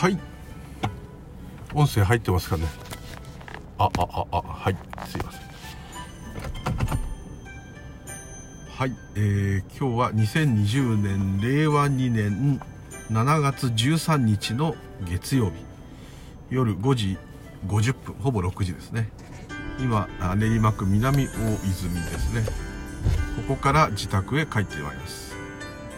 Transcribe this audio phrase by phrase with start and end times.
[0.00, 0.18] はい。
[1.74, 2.64] 音声入ってますかね？
[3.76, 4.76] ああああはい。
[5.06, 5.42] すいません。
[8.70, 8.96] はい。
[9.14, 12.62] えー、今日は2020年令和2年
[13.10, 14.74] 7月13日の
[15.06, 15.52] 月曜日。
[16.48, 17.18] 夜5時
[17.66, 19.10] 50分ほぼ6時ですね。
[19.80, 21.30] 今練馬区南大
[21.62, 22.42] 泉ですね。
[23.46, 25.34] ここから自宅へ帰ってまいります。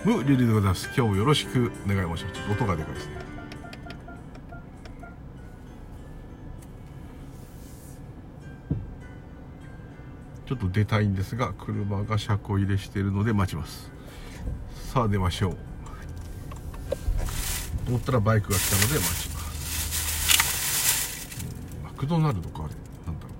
[0.04, 0.86] ムリリでございます。
[0.86, 2.50] 今日もよろしくお願い申します。
[2.50, 3.21] 音がでかいですね。
[10.52, 13.90] ちょっと出たいんですが車が車庫入れしているので待ちます。
[14.92, 15.56] さあ出ましょう。
[17.88, 21.46] 思ったらバイクが来たので待ちます。
[21.82, 22.74] マクドナルドかあれ
[23.06, 23.30] なんだろ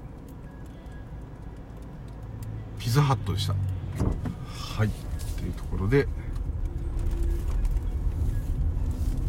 [2.78, 2.80] う。
[2.80, 3.52] ピザハットでした。
[3.52, 3.58] は
[4.86, 4.90] い。
[5.36, 6.08] というところで。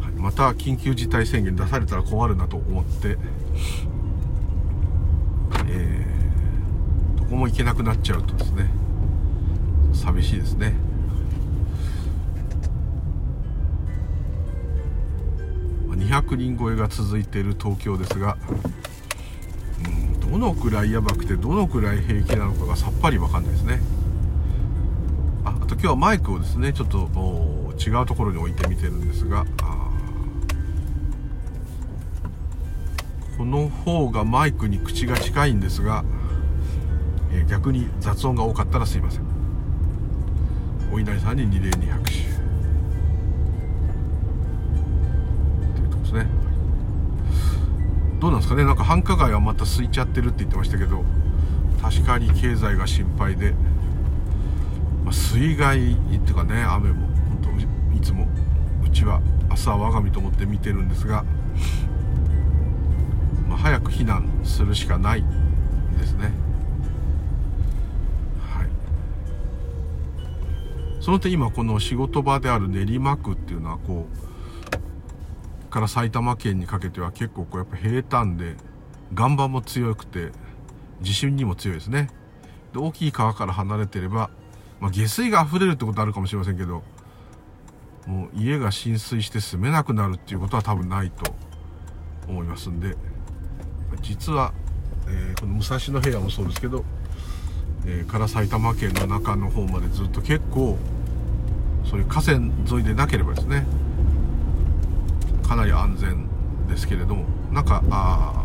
[0.00, 0.12] はい。
[0.12, 3.18] また緊急事態宣言出されたら困るなと思って、
[5.66, 8.70] えー、どこも行けなくなっちゃうとですね。
[9.92, 10.72] 寂しいですね。
[15.88, 18.36] 200人超えが続いている東京ですが、
[20.20, 23.80] どのくらいやばくてどのくらい平気なのかがさっぱり分かんないですね。
[25.44, 27.08] ああと今日はマイクをですねちょっと
[27.84, 29.44] 違うところに置いてみてるんですが
[33.36, 36.04] この方がマイクに口が近いんですが、
[37.34, 39.22] え、逆に雑音が多かったらすいません。
[40.92, 42.12] お稲荷さんに二礼二拍手。
[42.12, 42.18] と
[45.82, 46.26] いうとこですね。
[48.20, 48.64] どうなんですかね。
[48.64, 51.04] なんか繁華街はまた空いちゃってるって言ってましたけど
[51.82, 53.52] 確かに経済が心配で、
[55.04, 57.08] まあ、水害っていうかね雨も
[57.42, 57.58] 本
[57.92, 58.26] 当いつも
[58.82, 61.24] うちは明日は我が身と思って見てるんですが
[63.48, 65.24] まあ、早く避難するしかない。
[71.04, 78.56] その点今この仕事場である練馬区っていうのはこうから埼玉県にかけては結構こうやっぱ平坦で
[79.14, 80.32] 岩盤も強くて
[81.02, 82.08] 地震にも強いですね。
[82.72, 84.30] で大きい川から離れてれば、
[84.80, 86.82] まあ、下水が溢れるってことあるかもしれませんけど
[88.06, 91.34] もう家が浸水して住めなくなるっていうことは多分ないと
[92.26, 92.96] 思いますんで
[94.00, 94.54] 実は、
[95.06, 96.82] えー、この武蔵野平野もそうですけど、
[97.84, 100.78] えー、から埼玉県の中の方までずっと結構
[101.84, 103.66] そういう河川沿いでなければですね
[105.46, 106.28] かなり安全
[106.68, 108.44] ですけれどもなんかあ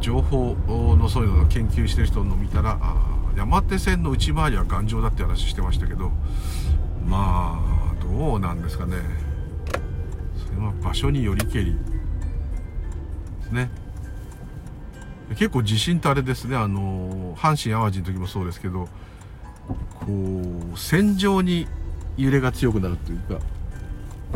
[0.00, 0.56] 情報
[0.96, 2.78] のそういうのを研究してる人の見たら
[3.36, 6.10] 山手線の内回りは頑丈だって話してましたけど
[7.06, 8.96] まあどうなんですかね。
[10.36, 11.78] それは場所によりけりで
[13.48, 13.70] すね。
[15.30, 18.88] 結構地震ってあれですねあの阪神・淡路の時もそうですけど
[20.00, 20.06] こ
[20.74, 21.66] う線状に
[22.16, 23.38] 揺れが強くなるっていうか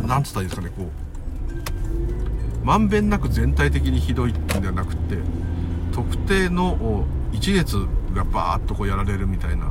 [0.07, 2.67] なんつったらいいですかねこう。
[2.67, 5.19] まんべんなく全体的にひどいんではなくて
[5.93, 7.77] 特定の一列
[8.13, 9.71] がバーッとこうやられるみたいな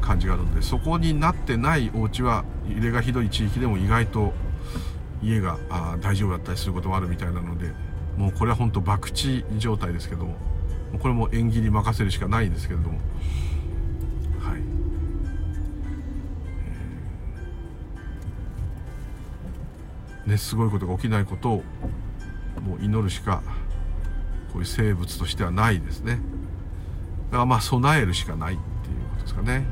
[0.00, 4.32] 感じがあるんでそこになってないお家は揺れがひどい地域でも意外と
[5.22, 7.72] 家があ大丈夫だったりすることもあるみたいなので
[8.16, 10.36] もうこれは本当博打状態ですけども
[10.98, 12.98] これも縁起に任せるしかないんですけれども
[20.30, 21.64] ねすごいことが起きないことを
[22.62, 23.42] もう祈るしか
[24.52, 26.18] こういう生物としてはないですね。
[27.30, 29.66] だからまあ備えるしかないっていうことですかね。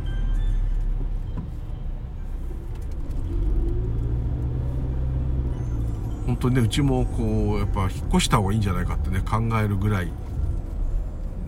[6.27, 10.13] 本当にねうちもこうやっぱ引っ越した方がいいんじゃないかってね考えるぐらいに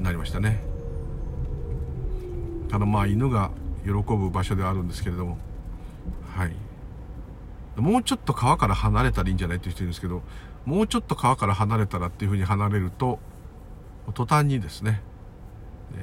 [0.02, 0.62] なりましたね。
[2.70, 3.50] ただまあ犬が
[3.84, 5.38] 喜ぶ場所ではあるんですけれども。
[6.34, 6.69] はい。
[7.80, 10.22] もうちょっと川から離れたらいいんじゃないって言ってるんですけど
[10.64, 13.18] もうちょっと川から離れたらっていうふうに離れると
[14.14, 15.00] 途端にですね、
[15.94, 15.96] え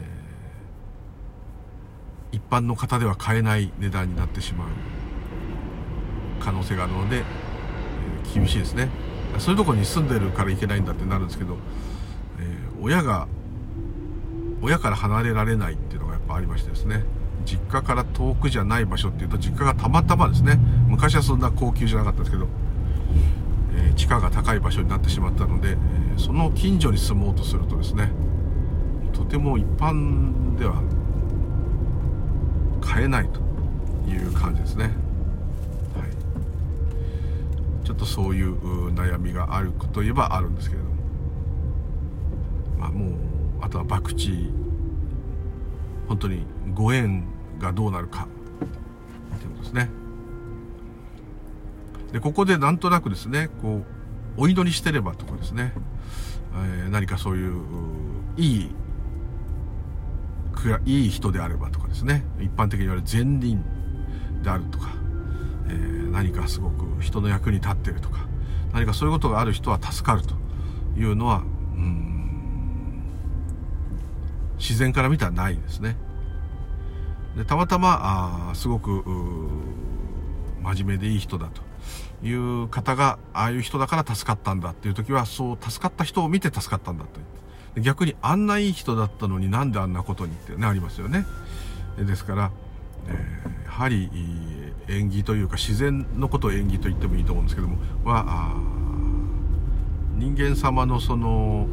[2.34, 4.68] ー、一般の方では買えない値段になってしまう
[6.40, 7.24] 可能性があるのでえ
[8.34, 8.90] 厳しいですね。
[9.40, 11.58] そういうとこに住んでるからいけないんだってなるんですけど、
[12.40, 13.28] えー、親が
[14.62, 17.04] 親から離れられないっていうのがやっぱありましてですね。
[17.48, 20.60] 実家から遠くじゃない場所っていうと実家がたまたまですね。
[20.90, 22.48] 昔はそんな高級じゃなかったですけど、
[23.74, 28.12] えー、地価が高い場所になってしまったので、えー、その近所に住もうとするとですね
[29.14, 30.82] とても一般では
[32.82, 33.40] 買えないと
[34.10, 34.84] いう感じですね。
[34.84, 34.96] はい。
[37.86, 40.96] ちょっとそういう悩みがあるといえばあるんですけれども。
[42.78, 43.12] まあもう
[43.62, 44.18] あとは博打
[46.08, 48.28] 本当にご縁がどうなるか。
[49.36, 49.90] っていうことですね。
[52.12, 53.84] でここでなんとなくですねこ
[54.38, 55.74] うお祈りしてればとかですね、
[56.54, 57.62] えー、何かそういう
[58.38, 58.72] いい
[60.86, 62.24] いい人であればとかですね。
[62.40, 63.64] 一般的に言われる善人
[64.44, 64.90] であるとか、
[65.68, 68.28] えー、何かすごく人の役に立ってるとか。
[68.74, 70.36] 何かそういうことがある人は助かると
[71.00, 71.44] いうのは
[71.76, 71.80] う
[74.58, 75.96] 自然から見たらないですね。
[77.38, 79.04] でたまたまあすごく
[80.62, 81.68] 真面目でいい人だと。
[82.24, 91.26] いう方がああいう人だから助かったんだっていう時はそう助かった人を見て助かったんだと逆にあんないい人だったのになんであんなことにってねありますよね。
[91.98, 92.52] ですから、
[93.08, 94.10] えー、やはり
[94.88, 98.56] 縁起というか自然のことを縁起と言ってもいいと思うんですけどもは
[100.16, 101.68] 人間様のその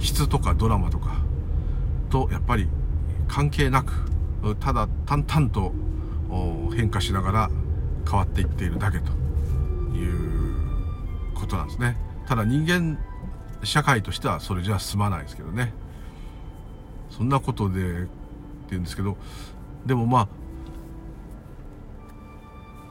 [0.00, 1.16] 質とかドラマとか
[2.10, 2.68] とやっぱり
[3.28, 3.92] 関係なく
[4.54, 5.72] ただ淡々と
[6.74, 7.50] 変化しながら
[8.08, 9.12] 変わっていっているだけと
[9.96, 11.96] いうことなんですね。
[12.26, 12.98] ただ人間
[13.62, 15.72] 社会としてはそれじゃ済まないですけどね。
[17.10, 18.08] そんなことでって
[18.70, 19.16] 言うんですけど
[19.86, 20.28] でもまあ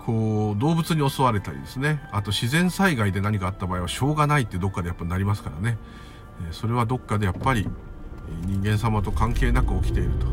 [0.06, 2.02] こう動物に襲われたりですね。
[2.12, 5.78] あと自然災害で何かあった場合はしょうがないってどっかでやっぱなりますからね。
[6.52, 7.68] それはどっかでやっぱり
[8.46, 10.28] 人間様と関係なく起きていると。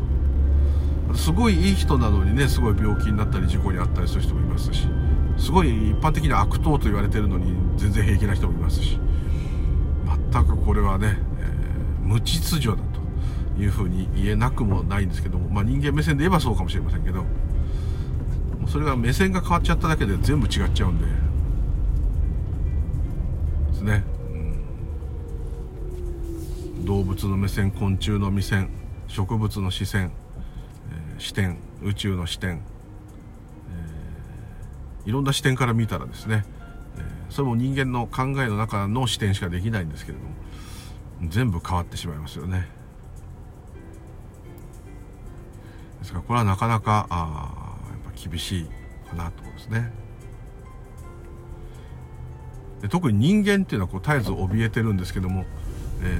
[1.15, 4.87] すごいいい人なのにねすごい病気になったり事故に遭ったりする人もいますし
[5.37, 8.99] すごい一般的に悪党と言われてるのに全然平気な人もいますし
[10.31, 12.75] 全くこれはね、えー、無秩序だ
[13.55, 17.25] というふうに言えなくもないんですけども、まあ、人間目線で言えばそうかもしれませんけど
[18.67, 21.05] それが目線が変わっちゃっただけで全部違っちゃうんで
[23.73, 24.03] ですね、
[26.85, 28.69] 動物の目線昆虫の目線
[29.07, 30.11] 植物の視線、
[31.17, 36.45] 視点宇宙の視点、えー、いろんな視点から見たらですね
[37.33, 40.29] それも人間の考えの中の視点しかできないんですけれども
[41.31, 42.67] 全部変わってしまいますよね。
[45.99, 48.67] ですからこれはなかなかあやっぱ厳しい
[49.09, 49.91] かなと思うんですね。
[52.81, 55.45] で特に人間っていうのはこう絶えず怯えてるんですけども、
[56.03, 56.15] え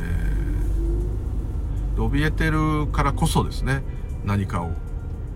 [1.96, 3.84] ー、怯えてるからこそですね
[4.26, 4.72] 何かを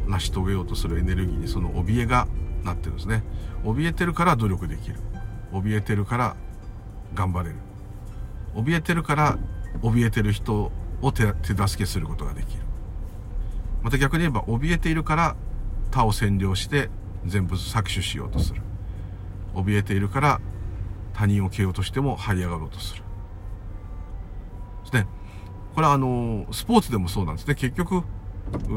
[0.08, 2.28] 成し遂げようとするエネルギーにその怯えが
[2.64, 3.24] なってるんですね。
[3.64, 4.96] 怯えてるから努力できる。
[5.52, 6.36] 怯えてるから
[7.14, 7.56] 頑張れる。
[8.56, 9.38] 怯えてるから
[9.82, 12.64] 怯えてる人を手助けすることができる。
[13.84, 15.36] また逆に言えば怯えているから
[15.92, 16.90] 他を占領して
[17.26, 18.62] 全部搾取しようとする。
[19.54, 20.42] 怯えているから
[21.14, 23.04] 他人を蹴落としても這い上がろうとする。
[24.86, 25.08] ですね。
[25.76, 27.56] これはあのスポーツでもそうなんですね。
[27.56, 28.04] 結局
[28.70, 28.72] う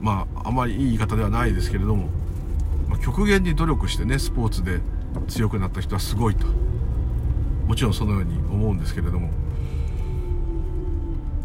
[0.00, 2.08] まああまりいい言い方ではないですけれども、
[2.88, 4.80] まあ、極限に努力してねスポーツで
[5.28, 6.46] 強くなった人はすごいと。
[7.66, 9.30] もちろんそのように思うんですけれども。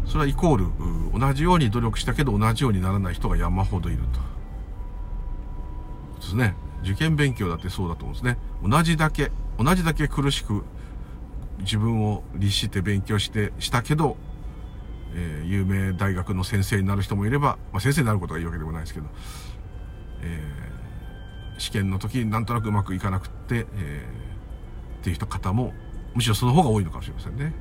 [0.06, 0.66] それはイコール
[1.18, 4.00] 同じように努力したけど同じようにならない人が山ほどいる
[6.16, 6.20] と。
[6.20, 6.54] ですね。
[6.82, 8.36] 受験勉強だってそうだと思うんですね。
[8.62, 10.64] 同じだけ同じだけ苦しく
[11.60, 14.16] 自分を律して勉強してしたけど
[15.14, 19.06] えー、有名大学の先生になる人もいれば、まあ、先生になることがいいわけでもないですけど、
[20.22, 25.72] えー、試験の時になんとなくうまくいかなくって、えー、っていう人方も
[26.14, 27.52] むしろその方が多いのかもしれませんね。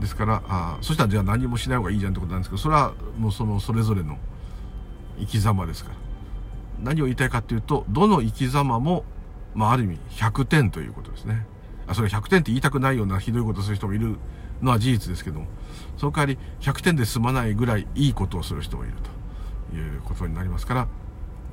[0.00, 4.16] ですからあそしたらじゃあ何もしない方がいいじゃんってことなんですけどそれはもうそのそれぞれの
[5.18, 5.96] 生き様ですから
[6.78, 9.04] 何を言いたいかっていうとどの生き様も、
[9.54, 11.46] まあ、ある意味100点ということですね。
[11.88, 14.16] あそれ100点って言いたくないようなひどいことをする人もいる
[14.60, 15.46] のは事実ですけども
[15.96, 18.94] その代わり100点で済まないぐらいいいことをする人もいる
[19.70, 20.88] ということになりますから、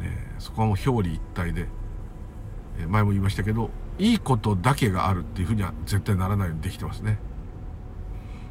[0.01, 1.67] えー、そこはもう表裏一体で、
[2.79, 7.17] えー、前も言いましたけどいいことだけがあるっていうふうには絶対ならないようにできてますね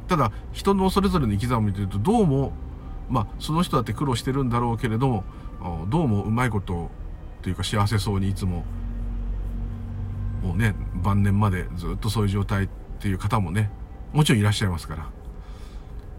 [0.09, 2.53] ただ人のそれぞれの生き様を見てるとどうも
[3.11, 5.25] まあその人だって苦労してるんだろうけれども
[5.89, 6.91] どうもうまいこと
[7.43, 8.65] というか幸せそうにいつも
[10.45, 12.69] もうね晩年までずっとそういう状態っ
[13.01, 13.71] ていう方もね
[14.13, 15.11] もちろんいらっしゃいますから。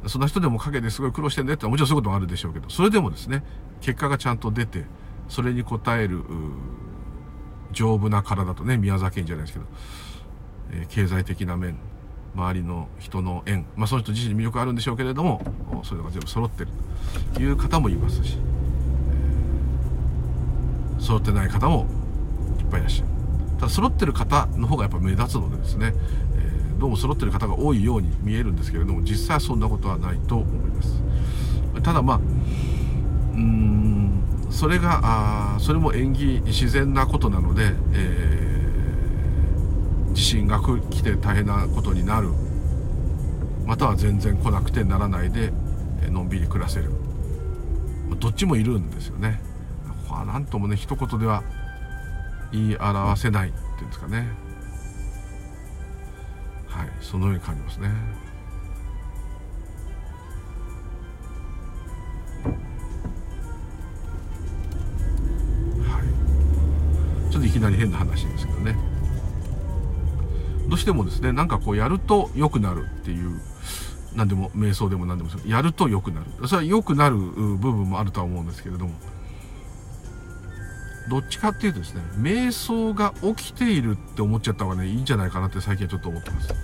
[0.07, 3.43] そんな人でも陰ですごい苦労してんだよってもちろんそういうこともあるでしょうけどそれでもですね
[3.81, 4.83] 結果がちゃんと出て
[5.29, 6.21] それに応える
[7.71, 9.65] 丈夫な体とね宮崎県じゃないですけど、
[10.73, 11.79] えー、経済的な面
[12.35, 15.41] 周りの人の縁まあその人自身に魅力あるんでしょうけれども
[15.83, 16.69] そういうのが全部揃ってる
[17.33, 18.37] という方もいますし
[20.99, 21.87] 揃ってない方も
[22.59, 23.14] いっぱいいらっしゃる。
[23.59, 25.93] ただ揃ってる方の方がやっぱ目立つのでですね、
[26.37, 31.01] えー、どうも揃ってる方が多いように見えるんですけれども実際はそんなことはないと思います。
[31.81, 32.19] ただまあ
[33.33, 35.01] うんそれが
[35.55, 42.29] あそれも縁起自然なことなので、えー、地震が来て大変なことになる。
[43.65, 45.51] または全然来なくてならないで
[46.09, 46.91] のんびり暮らせる。
[48.19, 49.41] どっちもいるんですよね。
[50.25, 51.43] 何ともね一言では
[52.55, 54.27] 言い表せないっていうんですかね。
[56.67, 57.87] はいそのように感じますね。
[65.83, 65.99] は
[67.29, 67.31] い。
[67.31, 68.75] ちょっといきなり変な話ですけどね。
[70.67, 73.39] どうしてもですねなんかこうやると良くなるっていう
[74.15, 76.47] 何でも瞑想でも何でもやると良くなる。
[76.47, 78.93] それは良くなる部分もあるとは思うんですけれども。
[81.09, 86.55] どっちかっていうとですね瞑想が起きているって思っちゃった方がねいいんじゃないかなって最近はちょっと思ってます。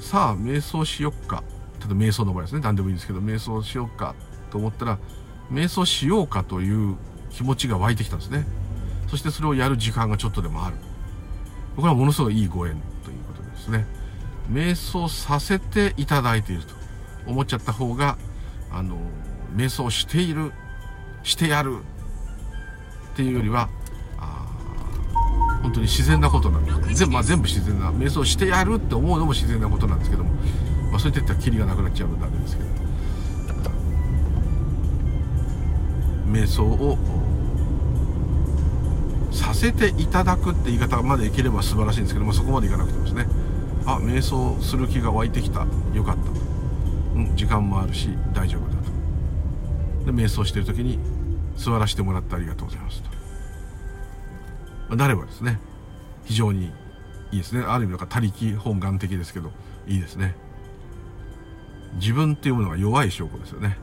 [0.00, 1.42] さあ瞑想しよっか。
[1.80, 2.60] ただ瞑想の場合ですね。
[2.60, 4.14] 何でもいいんですけど瞑想しようか
[4.50, 4.98] と思ったら
[5.52, 6.96] 瞑想しようかという
[7.30, 8.46] 気持ちが湧いてきたんですね。
[9.08, 10.76] そしてそれをやる時間がちょっとでもある。
[11.76, 12.72] これはものすごいいいご縁
[13.04, 13.86] ということですね。
[14.50, 16.74] 瞑想させていただいていると
[17.26, 18.16] 思っちゃった方が
[18.72, 18.96] あの
[19.54, 20.52] 瞑想している
[21.22, 21.78] してやる
[23.18, 23.68] っていうよりは
[25.60, 30.30] 本当に自然なことなんです全,、まあ、全部自然な瞑想してやるって思うのも自然なことなんですけども、
[30.92, 32.68] まあ、そういったらキリがなくなっちゃうだけですけど。
[36.28, 36.98] 瞑想を
[39.32, 43.26] させていただくって言い方までいければ素晴らしいんですけどもそこまでいかなくてもですね。
[43.86, 45.66] あ瞑想する気が湧いてきた。
[45.94, 46.22] よかった。
[46.24, 46.30] と、
[47.16, 48.76] うん、時間もあるし大丈夫だ
[50.04, 50.12] と。
[50.12, 50.98] で瞑想してる時に
[51.58, 53.16] 座らせてもらってありがとうございますと、ま
[54.90, 55.58] あ、なればですね
[56.24, 56.72] 非常に
[57.30, 57.62] いいですね。
[57.62, 59.50] ある意味なんか他力本願的ですけど
[59.86, 60.34] いいですね。
[61.94, 63.76] 自分っていうものが弱い証拠ですよね。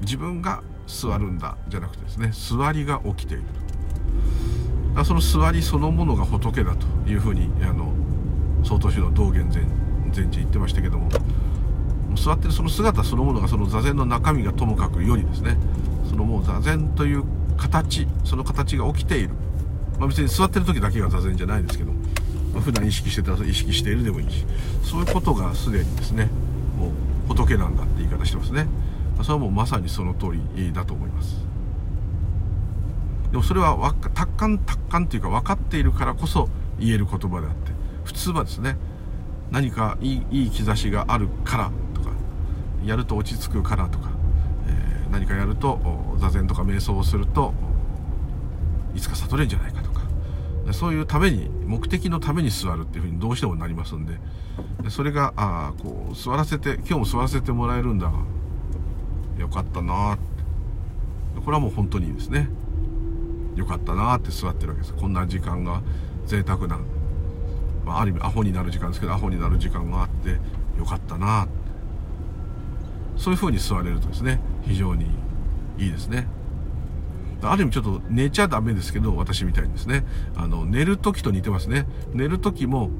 [0.00, 3.44] 自分が座るんだじゃなくてですね座りが起きている
[5.04, 7.92] その座りそのものが仏だというふうにあの
[8.62, 9.68] 曹洞宗の道元禅
[10.12, 11.08] 禅師言ってましたけども
[12.16, 15.56] 座ってるその姿そのものがその座禅の中身がともかくよりですね
[16.08, 17.24] そのもう座禅という
[17.56, 19.30] 形その形が起きている、
[19.98, 21.92] まあ、別に座ってる時だけが座禅じゃないですけど、
[22.52, 24.44] まあ、普段意識してたら意識しているでもいいし
[24.82, 26.30] そういうことがすでにですね
[26.78, 26.90] もう
[27.28, 28.66] 仏なんだって言い方してますね。
[29.22, 31.36] それはもうまさにその通りだと思います。
[33.30, 37.72] でもそれは達観達観っていうか分かっているからこそ言える言葉であって
[38.04, 38.76] 普通はですね
[39.50, 41.70] 何かいいいい兆しがあるから
[42.84, 44.10] やると落ち着くからとか、
[44.68, 45.80] えー、何かやると
[46.18, 47.54] 座禅とか瞑想をすると
[48.94, 49.96] いつか悟れるんじゃないかとか。
[50.72, 54.18] そういうために目的のために座るっていうふうにどうしてもなりますんで。
[54.88, 58.10] それがあこう座らせて今日も座らせてもらえるんだ。
[59.38, 61.40] よかったなって。
[61.40, 62.48] これはもう本当にいいですね。
[63.54, 64.94] よかったなって座ってるわけです。
[64.94, 65.82] こんな時間が
[66.26, 66.78] 贅沢な、
[67.84, 70.30] まあ、ある意味アホになる時間ですけどアホになる時間があって
[70.78, 71.65] よかったなって。
[73.16, 75.06] そういう風に座れるとですね非常に
[75.78, 76.26] いいですね。
[77.42, 80.04] ある意味ちょっと寝ちゃダメですけど私みたいにですね。
[80.36, 81.86] あの寝る時と似てますね。
[82.12, 82.90] 寝る時も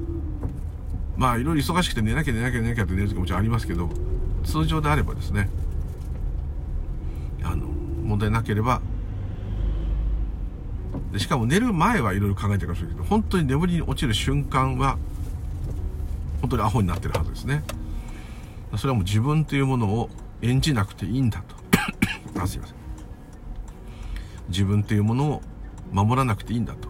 [1.16, 3.88] まあいろいろ忙しくて寝なきゃ寝なきゃ寝なきゃって寝る時ももちろんありますけど
[4.44, 5.48] 通常であればですね
[7.42, 8.80] あの問題なければ
[11.12, 14.98] でしかも寝る前はいろいろ考えてるかもしれないけど本当に眠りに落ちる瞬間は
[16.40, 17.64] 本当にアホになってるはずですね。
[18.76, 20.10] それはもう自分というものを
[20.42, 21.56] 演じなくていいんだと。
[22.40, 22.76] あすいません。
[24.48, 25.42] 自分というものを
[25.92, 26.88] 守らなくていいんだと。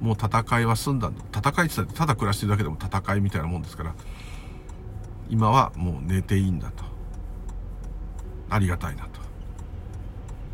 [0.00, 1.22] もう戦いは済んだんだ。
[1.36, 3.94] 戦いって言ったらただ暮らしてるだけでも戦いみたいなもんですから。
[5.30, 6.84] 今はもう寝ていいんだと。
[8.50, 9.18] ありがたいなと。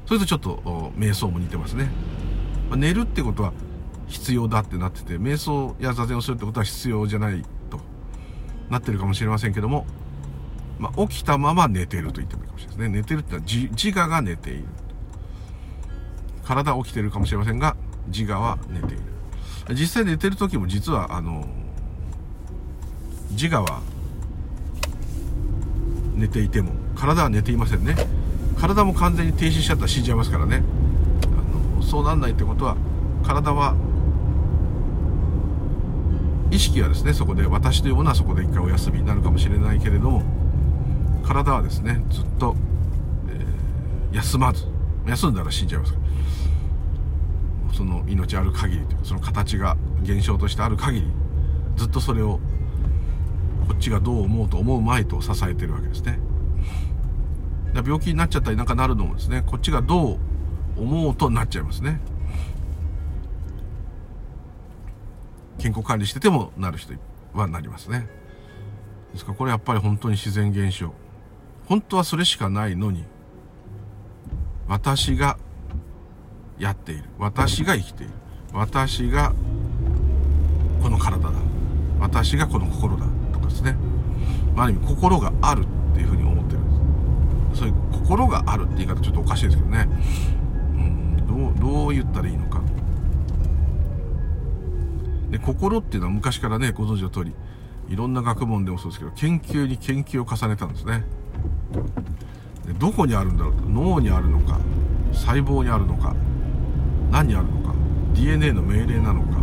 [0.07, 1.91] それとちょっと瞑想も似てますね、
[2.69, 3.53] まあ、寝るってことは
[4.07, 7.81] 必要だってなってて瞑想や座禅をするってことは必要じゃないと
[8.69, 9.87] なってるかもしれませんけども
[10.79, 12.89] まあ、起きたまま寝てると言ってもいいかもしれないですね。
[12.89, 14.65] 寝てるってのは自我が寝ている。
[16.45, 17.77] 体起きてるかもしれませんが、
[18.09, 19.03] 自我は寝ている。
[19.71, 21.49] 実際寝てる時も実は、あの、
[23.31, 23.81] 自我は
[26.15, 27.95] 寝ていても、体は寝ていませんね。
[28.59, 30.63] 体も完全に停止しちゃったら死んじゃいますからね。
[31.25, 32.77] あのそうなんないってことは、
[33.25, 33.75] 体は
[36.51, 40.23] 意識はですねそこで私というものはそこで一回お休みになるかもしれないけれども
[41.25, 42.55] 体はですねずっと、
[43.29, 44.67] えー、休まず
[45.07, 45.93] 休んだら死んじゃいます。
[45.93, 45.99] か
[47.69, 51.07] らその命ある限りというかその形が現象としてある限り
[51.77, 52.39] ずっとそれを
[53.69, 56.19] こっちがどう思うと思うまいと支えてるわけですね。
[57.75, 60.19] 病気になっちゃったりなんかなるのもですねこっちがどう
[60.77, 62.01] 思うとなっちゃいますね。
[65.59, 66.95] 健康管理しててもなる人
[67.33, 68.07] はなりますね。
[69.13, 70.93] ですからこれやっぱり本当に自然現象。
[71.67, 73.05] 本当はそれしかないのに
[74.69, 75.39] 私が
[76.59, 77.05] やっている。
[77.19, 78.13] 私が生きている。
[78.53, 79.33] 私が
[80.83, 81.33] この体だ。
[82.01, 83.07] 私がこの心だ。
[83.33, 83.77] とかですね。
[84.57, 87.61] ある意味心があるっていうふうに思ってるんです。
[87.61, 89.89] そういう心があるって言い方ちょっとおかしいですけどね。
[90.75, 92.63] うんどうどう言ったらいいのか。
[95.31, 97.35] で心っていうのは昔からねご存知の通り
[97.89, 101.05] いろんな学問でもそうですけど研究に研究を重ねたんですね。
[102.67, 103.55] でどこにあるんだろう？
[103.55, 104.59] と脳にあるのか？
[105.13, 106.15] 細胞にあるのか？
[107.11, 107.75] 何にあるのか
[108.15, 109.43] ？DNA の命令なのか？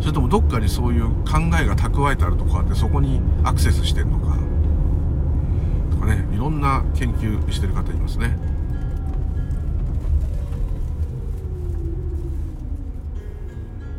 [0.00, 4.36] それともどっかにそういう考えが蓄えてあるとこあってそこにアクセスしてるのか？
[5.90, 8.36] とかねいろんな研究してる方いますね。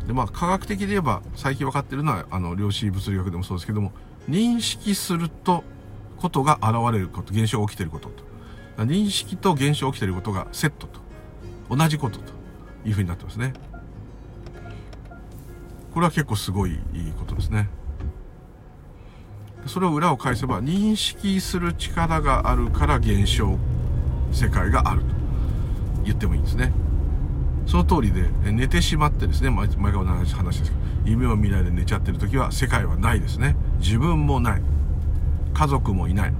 [0.06, 3.92] でまあ科学的で言えば最近分かってるのはあの量子物理学でもそうですけども
[4.26, 5.64] 認識すると
[6.20, 8.84] ことが現れること現象が起きてることと。
[8.84, 11.00] 認識と現象が起きてることがセットと。
[11.74, 12.32] 同じことと
[12.84, 13.52] いうふうになってますね。
[15.92, 17.68] これは結構すごいいいことですね。
[19.66, 23.58] それを裏を返せば認識する力があるから現象
[24.32, 25.06] 世界があると。
[26.04, 26.72] 言ってもいいんですね。
[27.66, 29.50] その通りで寝てしまってですね。
[29.50, 33.56] 前からの話ですけど夢を見ないで寝ちゃってる時は世界はないですね。
[33.78, 34.62] 自分もない。
[35.54, 36.34] 家族もいない。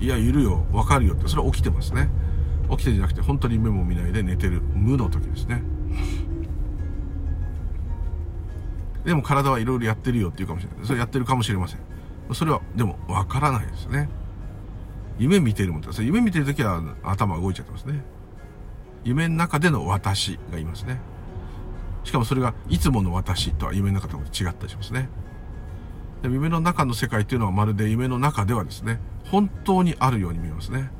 [0.00, 0.66] いやいるよ。
[0.72, 1.28] 分かるよって。
[1.28, 2.08] それは起きてますね。
[2.70, 4.60] 起きてじゃなくて本当に夢も見ないで寝てる。
[4.74, 5.62] 無の時ですね。
[9.04, 10.86] でも体はいろいろやってるよっていうかもしれない。
[10.86, 11.80] それやってるかもしれません。
[12.32, 14.08] それはでも分からないですね。
[15.18, 18.02] 夢見てるもんって夢見てる時は頭動いちゃってますね。
[19.04, 20.98] 夢の中での私がいますね。
[22.02, 25.08] しかもそれがいつもの私とは夢の中と違ったりしますね。
[26.24, 30.90] で夢の中の世界っていうのはまるで夢の中ではですね、本当にあるように見えますね。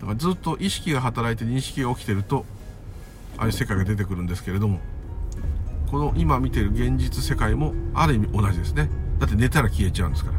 [0.00, 2.44] だからずっと意識が働いて認識が起きてると、
[3.38, 4.80] ああいう世界が出てくるんですけれども、
[5.88, 8.90] この今見てる現実世界もある意味同じですね。
[9.20, 10.38] だって寝たら消えちゃうんですから。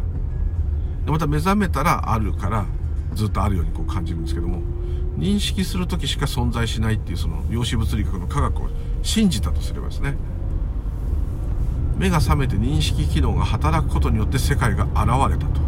[1.05, 2.65] でまた目覚めたらあるから、
[3.13, 4.61] ずっとあるようにこう感じるんですけども、
[5.17, 8.69] 認識する時しか存在しないっていうその量子物理学の科学を
[9.01, 10.15] 信じたとすればですね
[11.97, 15.61] 目が覚めて認識機能が働くことによって世界が現れたと。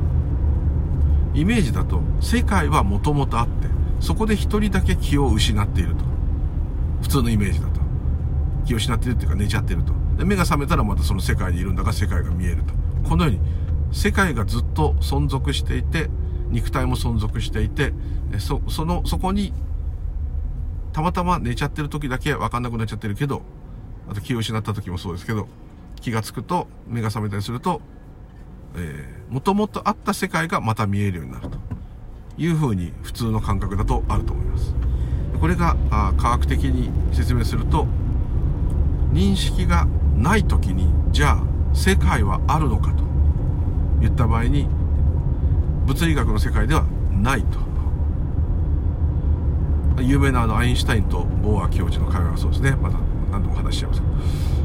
[1.36, 3.68] イメージだと世界はもともとあって
[4.00, 6.04] そこで一人だけ気を失っていると。
[7.02, 7.82] 普通のイメージだと。
[8.66, 9.94] 気を失っているっていうか寝ちゃってると。
[10.26, 12.74] 目が覚めたらまたその世界にいるんだが世界が見えると。
[13.10, 13.40] このように
[13.92, 16.10] 世界がずっと存続していて
[16.50, 17.94] 肉体も存続していて
[18.40, 19.54] そそのそこに
[20.94, 23.42] たまたま寝ちゃってる時だけ分かんなくなっちゃってるけど
[24.10, 25.48] あと気を失った時もそうですけど
[26.04, 27.82] 気が付くと目が覚めたりすると、
[28.76, 31.58] えー、もともとあった世界がまた見えるようになると
[32.38, 34.76] いうふうに普通の感覚だとあると思います。
[35.39, 37.88] これがあ科学的に説明すると
[39.12, 41.44] 認識がない時にじゃあ
[41.76, 43.04] 世界はあるのかと
[44.00, 44.68] 言った場合に
[45.86, 47.63] 物理学の世界ではないと。
[50.02, 52.72] 有名なあのアインシュタインとボーア教授の会話がそうですね。
[52.72, 52.98] まだ
[53.32, 54.62] 何度も話しちゃいますけど。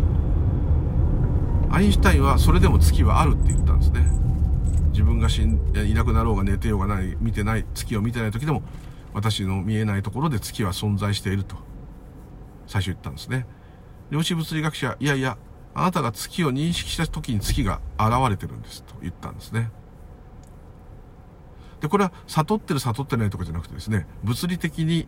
[1.70, 4.06] アインシュタインはそれでも月はあるって言ったんですね
[4.90, 8.62] 自分が死んいなくなろうが寝てようがない見てない月を見てない時でも
[9.14, 11.56] 私の見えないところで月は存在していると
[12.66, 13.46] 最初言ったんですね
[14.10, 15.38] 量子物理学者いやいや
[15.74, 19.70] あなたが月を認識した時に月が現れてるんですと言ったんですね
[21.80, 25.06] で、これは悟ってる悟ってないとかじゃなくてですね、物理的に、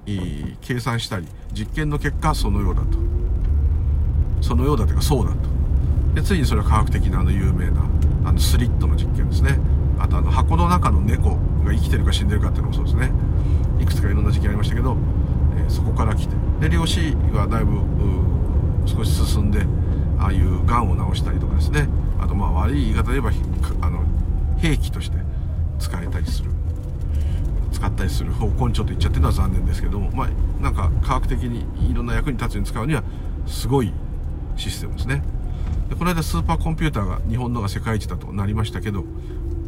[0.61, 2.99] 計算したり、実験の結果そのようだと。
[4.41, 5.60] そのようだというかそうだと。
[6.15, 7.83] で、ついにそれは科学的なあの有名な、
[8.25, 9.59] あのスリットの実験ですね。
[9.99, 13.13] あとあの箱の中の猫が生きてるか死んでるかっていうのもそうですね。
[13.81, 14.97] いくつかいろんな実験ありましたけど、
[15.57, 16.35] えー、そこから来て。
[16.61, 16.97] で、量子
[17.33, 17.81] がだいぶ、
[18.87, 19.67] 少し進んで、
[20.19, 21.89] ああいう癌を治したりとかですね。
[22.21, 23.31] あとまあ悪い言い方で言えば、
[23.87, 24.05] あの、
[24.59, 25.17] 兵器として
[25.79, 26.51] 使えたりする。
[27.73, 30.29] 使ったりする方向にちょっと行っちゃってるのは残念ですけどもまあ
[30.63, 33.03] なんか科学的にいろんな役に立つように使うには
[33.47, 33.93] すごい
[34.57, 35.23] システムですね
[35.91, 39.05] でこの間スーパーコンピューターが日本のが世界一だとなりましたけど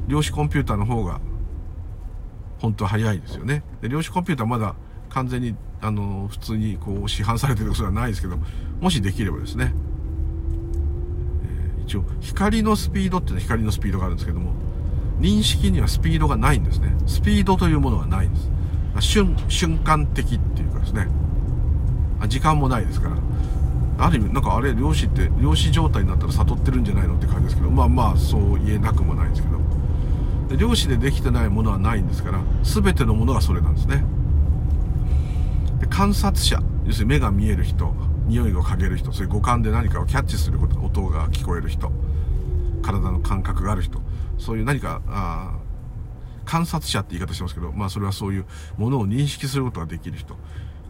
[0.08, 1.20] 量子コンピューターの方が
[2.62, 3.64] 本当は早いですよね。
[3.80, 4.76] で、量子コンピューターまだ
[5.10, 8.38] 完全に、あの、普通にこう市販されてることはないですけど、
[8.80, 9.74] もしできればですね、
[11.44, 14.52] えー、一応、光のスピードっていうのは光のスピードがあるんですけども、
[15.18, 16.94] 認識にはスピードがないんですね。
[17.06, 18.48] スピードというものはないんです。
[19.00, 21.08] 瞬、瞬間的っていうかですね、
[22.28, 23.16] 時間もないですから、
[23.98, 29.58] ある意味、なんかあれ、量子って、量子状態になったら悟ってるんじゃないのって感じですけど、まあまあ、そう言えなくもないんですけど、
[30.48, 34.04] で量子でできてないものはないんですから、全てのものがそれなんですね。
[35.80, 37.94] で観察者、要するに目が見える人、
[38.26, 41.92] 匂いを嗅げる人、そういう五感で何かをキャッチすること、音が聞こえる人、
[42.82, 44.00] 体の感覚がある人、
[44.38, 45.58] そういう何か、あ
[46.44, 48.44] 観察者って言い方してますけど、まあそれはそういう
[48.76, 50.36] ものを認識することができる人。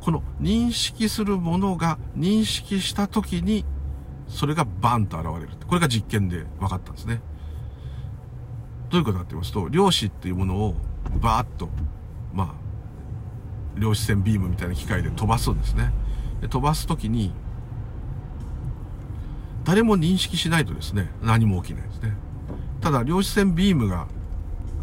[0.02, 3.64] この認識するものが認識した時に、
[4.26, 5.50] それがバンと現れる。
[5.66, 7.20] これが実験で分かったんですね。
[8.90, 10.74] どういうことかって言いますと、量子っていうものを
[11.20, 11.68] バーッと、
[12.34, 15.92] まあ、量子線ビームみたいな機械で飛ばすんですね。
[16.40, 17.32] で飛ばす時に、
[19.64, 22.16] 誰も認識しないとですね、何も起きないですね。
[22.80, 24.08] ただ、量子線ビームが、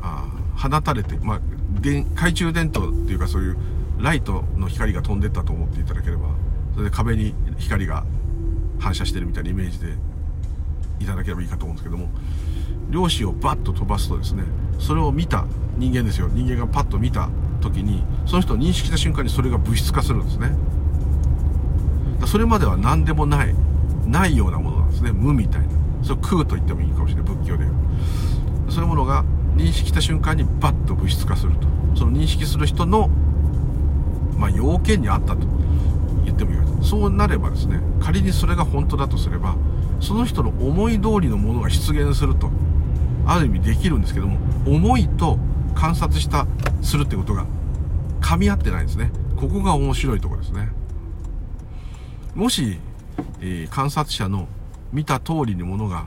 [0.01, 1.39] あ放たれて、まあ、
[1.81, 3.57] 懐中電灯っていうかそういう
[3.99, 6.29] ライトの光が飛んでったと思っていただければ、
[6.73, 8.05] それで壁に光が
[8.79, 9.93] 反射してるみたいなイメージで
[10.99, 12.09] いただければいいかと思うんですけども、
[12.89, 14.43] 量子をバッと飛ばすとですね、
[14.79, 15.45] それを見た
[15.77, 16.29] 人間ですよ。
[16.29, 17.29] 人間がパッと見た
[17.61, 20.51] 時に、その人を認識した瞬間にそれが物質化するんですね。
[22.25, 23.53] それまでは何でもない、
[24.05, 25.11] ないようなものなんですね。
[25.11, 25.67] 無みたいな。
[26.03, 27.35] それを空と言ってもいいかもしれない。
[27.35, 27.65] 仏教で
[28.69, 31.67] そういうものが認識した瞬間にバッと物質化すると。
[31.95, 33.09] その認識する人の
[34.39, 35.45] まあ、要件にあったと
[36.23, 36.83] 言ってもいい。
[36.83, 39.57] そうなればですね仮にそれが本当だとすれば
[39.99, 42.49] その人の思い通りのものが出現すると
[43.25, 45.37] ある意味できるんですけども思いと
[45.75, 46.47] 観察した
[46.81, 47.45] するってことが
[48.21, 49.11] 噛み合ってないんですね。
[49.35, 50.69] ここが面白いところですね。
[52.33, 52.79] もし、
[53.41, 54.47] えー、観察者の
[54.93, 56.05] 見た通りにものが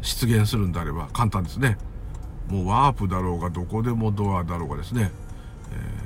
[0.00, 1.76] 出現するんであれば簡単ですね。
[2.48, 5.10] もうワープだろうがどこでもドアだろうがですね、
[5.72, 5.99] えー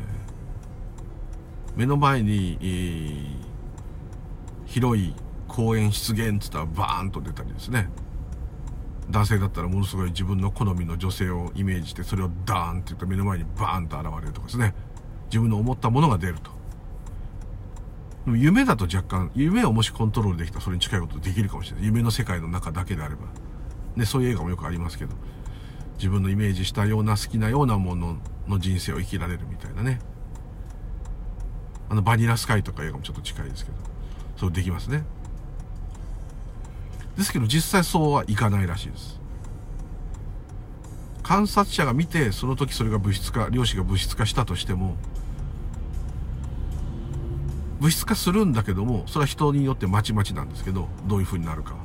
[1.77, 3.27] 目の前に、えー、
[4.67, 5.15] 広い
[5.49, 7.89] 公園出現っつったらバーンと出たりですね。
[9.11, 14.75] 男性だったらものすごい自分の好みの女性をイメージしてそれをダーンって言った目の前にバーンと現れるとかですね。
[15.27, 16.53] 自分の思ったものが出ると。
[18.27, 21.87] 夢だと若干夢をもしコントロールできたらそれに近いことできるかもしれない。
[21.87, 23.23] 夢の世界の中だけであれば。
[23.97, 25.15] ねそういう映画もよくありますけど。
[25.99, 28.17] 自分のイメージしたような好きなようなもの
[28.49, 30.01] の人生を生きられるみたいなね。
[31.89, 33.77] あのバニラスカイとか映画もちょっと近いですけど。
[34.37, 35.05] そうできますね。
[37.17, 39.21] ですけど実際そうはいかないらしいです。
[41.23, 44.97] 観察者が見てその時それが物質化量子が物質化したとしても
[47.81, 51.77] 物質化するんだけどもそれは人によってまちまちなんですけどどういう風になるか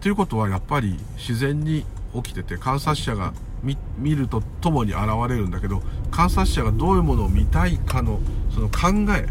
[0.00, 8.20] ということはやっぱり自然に起きてて観察者が見るとともに現れるんだけど観察者がどういうものを見たいかの
[8.54, 9.28] その考え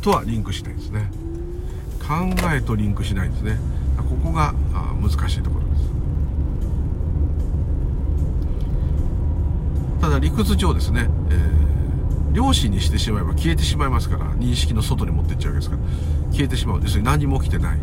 [0.00, 1.10] とはリンクしないんですね。
[2.00, 2.14] 考
[2.52, 3.58] えとリンクしないんですね。
[3.96, 4.52] ここが
[5.00, 5.82] 難しいところです。
[10.00, 16.80] ただ理屈上ですね、えー、量子にしてしまえば消えてしまいますから認識の外に持っていっちゃうわけですから消えてしまう。
[16.82, 17.78] 要するに何も起きてない。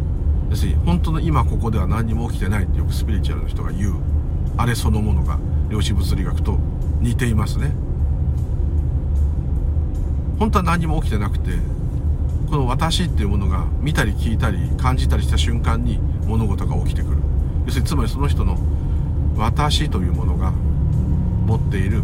[0.50, 4.19] 要するに本当の今ここでは何も起きてないってよくスピリチュアルの人が言う。
[4.60, 6.60] あれそのものが量子物理学と
[7.00, 7.72] 似ていますね。
[10.38, 11.52] 本当は何も起きてなくて
[12.50, 17.18] この私っていうものが見たり聞いたり感じたりした瞬間に物事が起きてくる。
[17.68, 18.58] 要するにつまりその人の
[19.38, 22.04] 私というものが持っている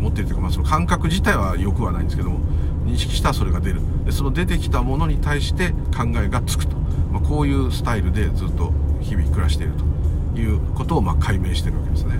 [0.00, 2.40] 持っているというか、まあ、その感覚自体はよくはないんですけども
[2.84, 3.80] 認識したらそれが出る。
[4.04, 6.76] でその出てきたものに対して考えがつくと、
[7.10, 9.86] まあ、こういうスタイルでずっと日々暮らしていると。
[10.40, 12.18] いうことをま解明してるわけですね。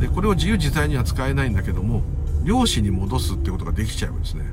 [0.00, 2.02] でこれを自由自在には使えないんだけども
[2.44, 4.44] 量子に戻すってことができちゃうんですね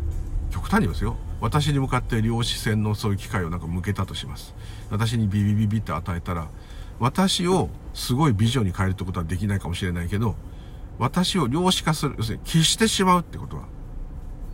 [0.51, 1.17] 極端にですよ。
[1.41, 4.53] 私に向かって量子線のそういう機械をなんか向けたとします。
[4.91, 6.49] 私にビビビビって与えたら
[6.99, 10.35] 私をすごい美女に変えるってことはできないかもしれないけど
[10.99, 13.63] 私を量子化する要するに消してしまうってことは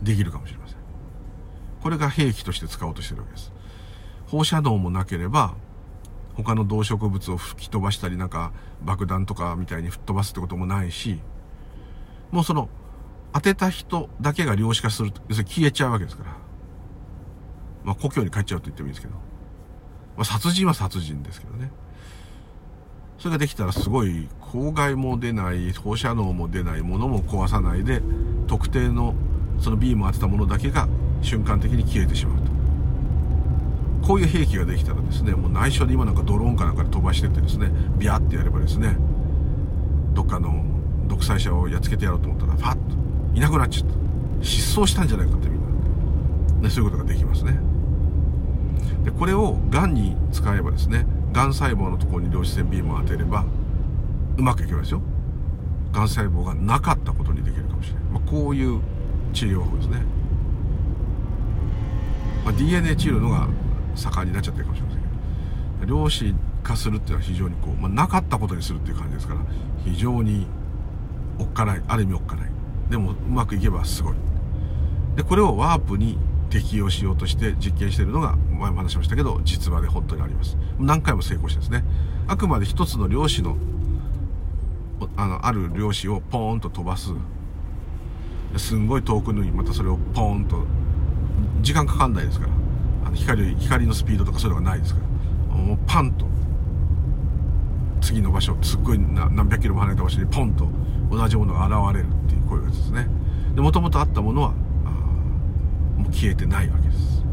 [0.02, 0.76] できるかもしれません。
[1.82, 3.52] これが兵器として使おうとしてるわけです。
[4.26, 5.54] 放射能もなければ
[6.38, 11.20] 他の動植物を吹き飛ばしたりなんか爆弾とかみたいに吹っ飛ばすってこともないし、
[12.30, 12.68] もうその
[13.32, 16.36] 当てた人だけが量子化すると、要するに消えちゃうわけですから。
[17.84, 19.14] まあ故郷に帰っちゃうと言ってもいいんですけど。
[20.16, 21.72] まあ殺人は殺人ですけどね。
[23.18, 28.00] それができたらすごい、公害も出ない放射能も出ないものも壊さないで
[28.46, 29.14] 特定の
[29.60, 30.88] そのビームを当てたものだけが
[31.20, 32.47] 瞬間的に消えてしまうと
[34.08, 38.96] こういう兵器ができたらですねもう内緒で今なんかドローンかなんかで飛ばしてってですねビャーってやればですね
[40.14, 40.64] どっかの
[41.06, 43.98] 独裁者をやっつけてやろうと思ったらファッといなくなっちゃった。
[44.42, 47.58] 失踪したんじゃないかってみんな、ね、そういうことができますね。
[49.04, 53.44] でこれをがんに使えばですねがん細胞のところに量子線ビームを当てれば
[54.38, 55.02] うまくいけばですよ。
[55.92, 58.80] がん細胞がなかったことにできるかもしれない、まあ、こういう
[59.34, 60.02] 治療法ですね、
[62.44, 63.48] まあ、DNA 治療のが
[63.98, 65.06] 盛んになっちゃってるかもしれませんけ
[65.86, 65.86] ど。
[65.86, 69.40] 量子化するっていうのは非常にこう、まあ、なかったことにするっていう感じですから
[69.84, 70.46] 非常に
[71.38, 72.50] おっかないある意味おっかない。
[72.90, 74.14] でもうまくいけばすごい。
[75.16, 76.18] でこれをワープに
[76.50, 80.56] 適用しようとして実験しているのが前も話しましたけど実話で本当にあります。
[80.78, 81.84] 何回も成功してですね。
[82.26, 83.56] あくまで一つの量子の
[85.16, 87.12] あのある量子をポーンと飛ばす。
[88.56, 90.64] すんごい遠くにまたそれをポーンと
[91.60, 92.52] 時間かかんないですから。
[93.08, 95.56] あの光光のスピードとかそういうのがないですから。
[95.56, 96.26] もうパンと。
[98.00, 100.68] 次の場所すっごい何百キロも離れた場所にポンと
[101.10, 103.08] 同じものが現れるっていうこういうやつですね。
[103.54, 104.50] でもともとあったものは
[105.96, 107.24] もう消えてないわけです。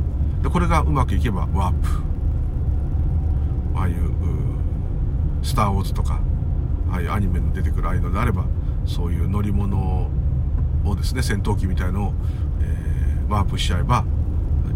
[0.41, 1.89] でこれがうまくいけばワープ。
[3.75, 3.95] ああいう
[5.43, 6.19] 「スター・ウォーズ」とか
[6.89, 8.45] ああいうアニメの出てくるああいうのであれば
[8.85, 10.09] そういう乗り物
[10.85, 12.13] をですね戦闘機みたいのを、
[12.61, 14.05] えー、ワープしちゃえば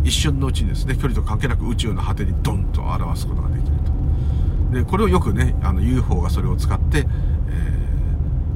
[0.04, 3.78] 一瞬のうちにですね距離と関係なく宇宙の果てにドンと表すことができる
[4.72, 4.74] と。
[4.74, 7.02] でこれをよくねあの UFO がそれを使って、え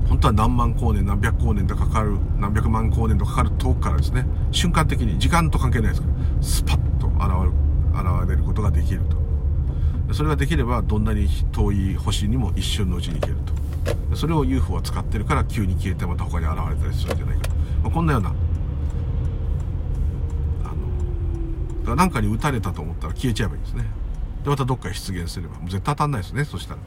[0.05, 7.51] ー、本当は何万光年何百光年とかかる何百万光年とかかる遠くからですね瞬間的に時間と関係ないですからスパッと現れる
[7.93, 9.23] 現れることができると。
[10.13, 13.53] それができればどんなに遠い星にも一瞬のうちに行けると。
[14.15, 17.49] それを UFO は使ってるから急に消えてまた他に現れたりするんじゃないかと、
[17.83, 18.35] まあ、こんなようなだ
[21.83, 23.85] から何かに撃たれたと思ったら消えちゃえばいいですね。
[24.43, 25.55] でまたどっかに出現すれば。
[25.57, 26.79] もう絶対当たんないですねそしたら、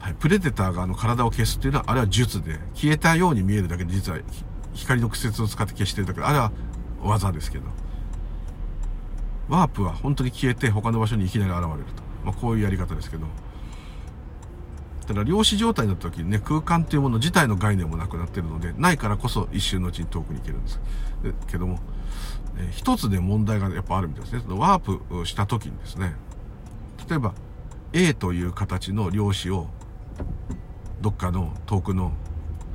[0.00, 4.18] はい、プレデターがあの体を消すっていうのはあれは術で消えたように見えるだけで実は
[4.74, 6.52] 光の屈折を使って消してるだけであれは
[7.02, 7.64] 技ですけど。
[9.48, 13.26] ワープは本当に消えて他の場所にいきなり現れると、まあ、こういうやり方ですけど。
[15.06, 20.80] ただ量子状態になった時にね空間というもの自体の概念もなくなってるのでないからこそ一瞬のうちに遠くに行けるんです。
[21.46, 21.78] けども
[22.58, 24.42] え一つで問題がやっぱあるみたいですね。
[24.44, 26.14] そのワープした時にですね、
[27.08, 27.32] 例えば
[27.92, 29.68] A という形の量子を
[31.00, 32.12] どっかの遠くの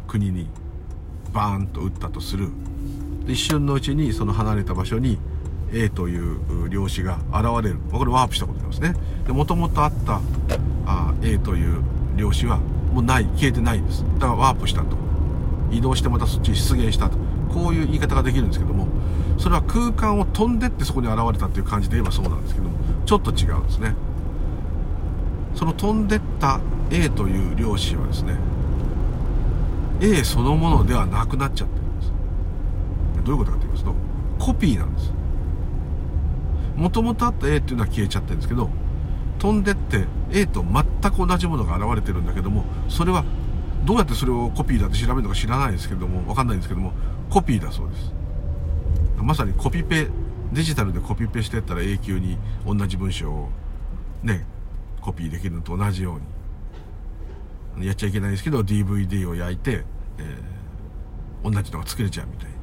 [0.07, 0.47] 国に
[1.33, 2.49] バーンと打ったとする。
[3.27, 5.17] 一瞬のうちにその離れた場所に
[5.71, 7.79] A という量子が現れる。
[7.91, 8.93] これワープしたことですね。
[9.25, 10.21] で、もともとあった
[10.85, 11.81] あ A という
[12.15, 12.59] 量子は
[12.93, 14.03] もうない、消えてないんです。
[14.19, 14.97] だからワープしたと。
[15.71, 17.17] 移動してまたそっちに出現したと。
[17.51, 18.87] こういう言い方ができるんですけども、
[19.37, 23.95] それは空間を飛んでってそこに現れたっていう感じで言えばそうなんですけどもちょっと違うんですね。
[25.55, 28.35] その飛んでった A という量子はですね
[30.01, 32.11] A そのものではなくなっちゃってるんです。
[33.23, 33.93] どういうことかと言いますと
[34.39, 35.13] コピーなんです。
[36.75, 38.69] もともとあった A っていうのは消えちゃってるんですけど
[39.39, 43.23] 飛んでって A と全く同じものが現れてるんだけどもそれは
[43.85, 46.93] どうやってそれをコピーだって調べるのか知らないですけどもわかんないんですけども
[47.29, 48.11] コピーだそうです。
[49.23, 50.07] まさにコピペ
[50.51, 53.49] デジタルでコピペしてったら永久に同じ文章を
[54.21, 54.45] ね
[55.01, 56.19] コピーできるのと同じよ
[57.75, 59.83] うにやっちゃいけないんですけど DVD を焼いて、
[60.19, 62.53] えー、同じのが作れちゃうみたい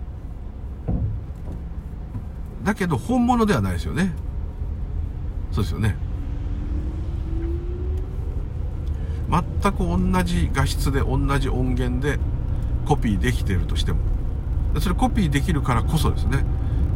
[2.63, 4.13] だけど本物ではないですよね。
[5.51, 5.97] そうですよね。
[9.63, 12.19] 全く同じ画質で同じ音源で
[12.87, 14.10] コピーできているとしても
[14.79, 16.45] それコピーできるからこそですね、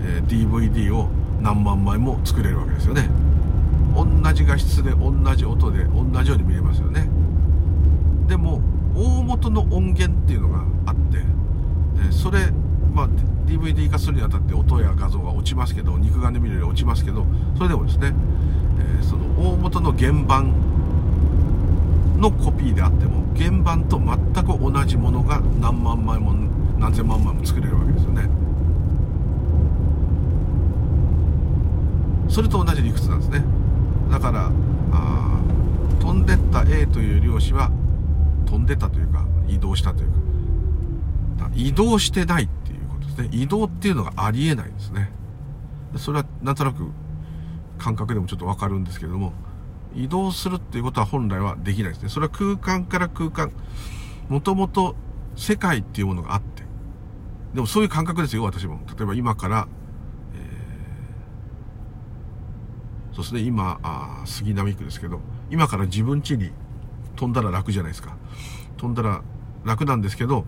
[0.03, 1.09] え、DVD を
[1.41, 3.09] 何万枚も作れるわけですよね。
[3.95, 7.09] 同じ画質で同じ音で同じように見れますよね。
[8.27, 8.61] でも
[8.95, 11.19] 大元の音源っていうのがあって、
[12.11, 12.51] それ
[12.95, 13.09] まあ
[13.47, 18.15] DVD 化するにあたって音や画像が落ちますけど肉眼で見るより落ちますけどそれでもですね、
[19.01, 20.53] え、その大元の原版
[22.19, 26.33] のコピーであっても原版と全く同じものが何万枚も
[26.85, 28.29] 何千万枚も作れるわけですよね。
[32.29, 33.43] それと同じ理屈なんですね。
[34.11, 34.51] だから
[34.93, 35.41] あ
[35.99, 37.71] 飛んでった A という量子は
[38.45, 41.49] 飛んでたというか移動したというか。
[41.55, 43.29] 移動してないっていうことですね。
[43.33, 45.11] 移動っていうのがありえないですね。
[45.97, 46.91] それはなんとなく
[47.79, 49.33] 感覚でもちょっとわかるんですけれども
[49.95, 52.11] 移動するっていうことは本来はできないですね。
[52.11, 53.53] それは空間から空間、
[54.29, 54.97] もともと
[55.35, 56.64] 世界っていうものがあって、
[57.55, 58.81] でもそういう感覚ですよ、私も。
[58.97, 59.69] 例えば今から、
[60.35, 66.51] えー、そうですね、今、あ杉並区ですけど、今から自分家に
[67.15, 68.17] 飛んだら楽じゃないですか。
[68.77, 69.23] 飛んだら
[69.65, 70.45] 楽なんですけど、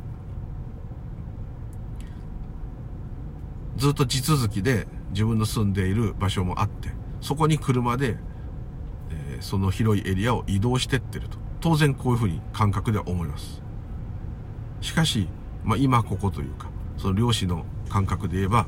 [3.76, 6.90] ずっと地続きで自分の住んでいる場所もあって、
[7.20, 8.16] そこに車で、
[9.10, 11.38] えー、その広いエリアを移動してってると。
[11.60, 13.62] 当然こういうふうに感覚では思います。
[14.80, 15.28] しかし、
[15.64, 18.66] まあ、今ここというか、その漁師の感覚で言えば、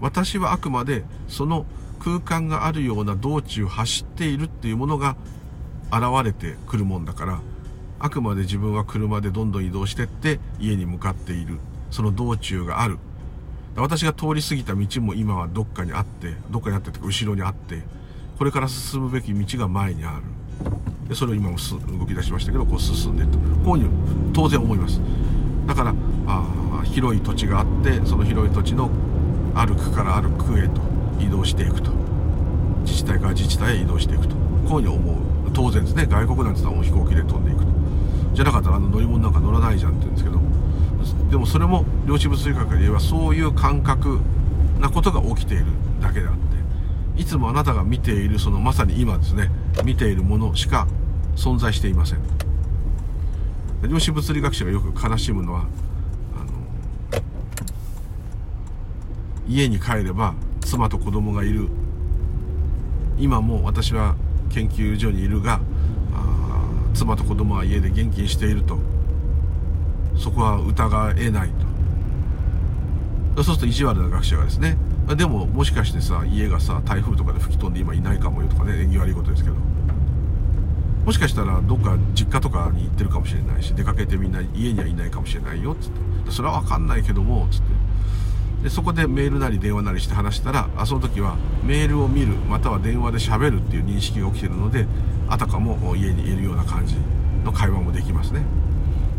[0.00, 1.66] 私はあくまでその
[2.00, 5.16] 空間があるような道中走っているっていうものが
[5.90, 7.40] 現れてくるもんだから
[7.98, 11.58] あくまで自分は車でどんどん移動してって家に向かっている
[11.90, 12.98] その道中がある。
[13.76, 17.82] 私が通り過ぎた道も今はどっかにあってどっかにあってってか後ろにあって
[18.38, 20.22] これから進むべき道が前にある。
[21.08, 21.56] でそれを今も
[21.98, 23.38] 動き出しましたけどこう進んでいると。
[23.64, 25.00] こういうふうに当然思います。
[25.66, 25.94] だから
[26.26, 28.90] あ広い土地があってその広い土地の
[29.54, 30.80] ある区からある区へと
[31.20, 31.90] 移動していくと。
[32.82, 34.36] 自治体から自治体へ移動していくと。
[34.68, 35.16] こういうふうに思う。
[35.52, 36.06] 当然ですね。
[36.06, 37.70] 外国なんて言ったら飛行機で飛んでいくと。
[38.34, 40.40] じゃなかったらあの乗り物なんか乗らないじゃんって言うんですけど。
[41.30, 44.20] でもそれも量子物理学で言えばそういう感覚
[44.80, 45.66] なことが起きている
[46.00, 46.55] だけであって。
[47.16, 49.50] いつもあなたが見ているそのまさに今ですね
[49.84, 50.86] 見ているものしか
[51.34, 52.20] 存在していません。
[53.88, 55.66] 量子物理学者がよく悲しむのは
[56.34, 57.22] あの
[59.48, 61.68] 家に帰れば妻と子供がいる。
[63.18, 64.14] 今も私は
[64.50, 65.60] 研究所にいるが
[66.94, 68.78] 妻と子供は家で元気にしていると。
[70.18, 71.50] そこは疑えない
[73.36, 73.44] と。
[73.44, 74.78] そうすると意地悪な学者がですね
[75.14, 79.56] でももしかしてさ家がさ台風とかで吹き飛んで今いないかもよとかね縁起悪いことですけど。
[81.04, 86.32] もしかしたらどっか実家とかに行ってるかもしれないし出かけてみんな家にはいないかもしれないよっつって。
[86.32, 87.66] それは分かんないけどもっつって。
[88.64, 94.86] でそこでメールなり電話なりして話したらあその時はメールを見るまたは電話で喋るっていう認識が起きてるので
[95.28, 96.96] あたかも家にいるような感じ
[97.44, 98.42] の会話もできますね。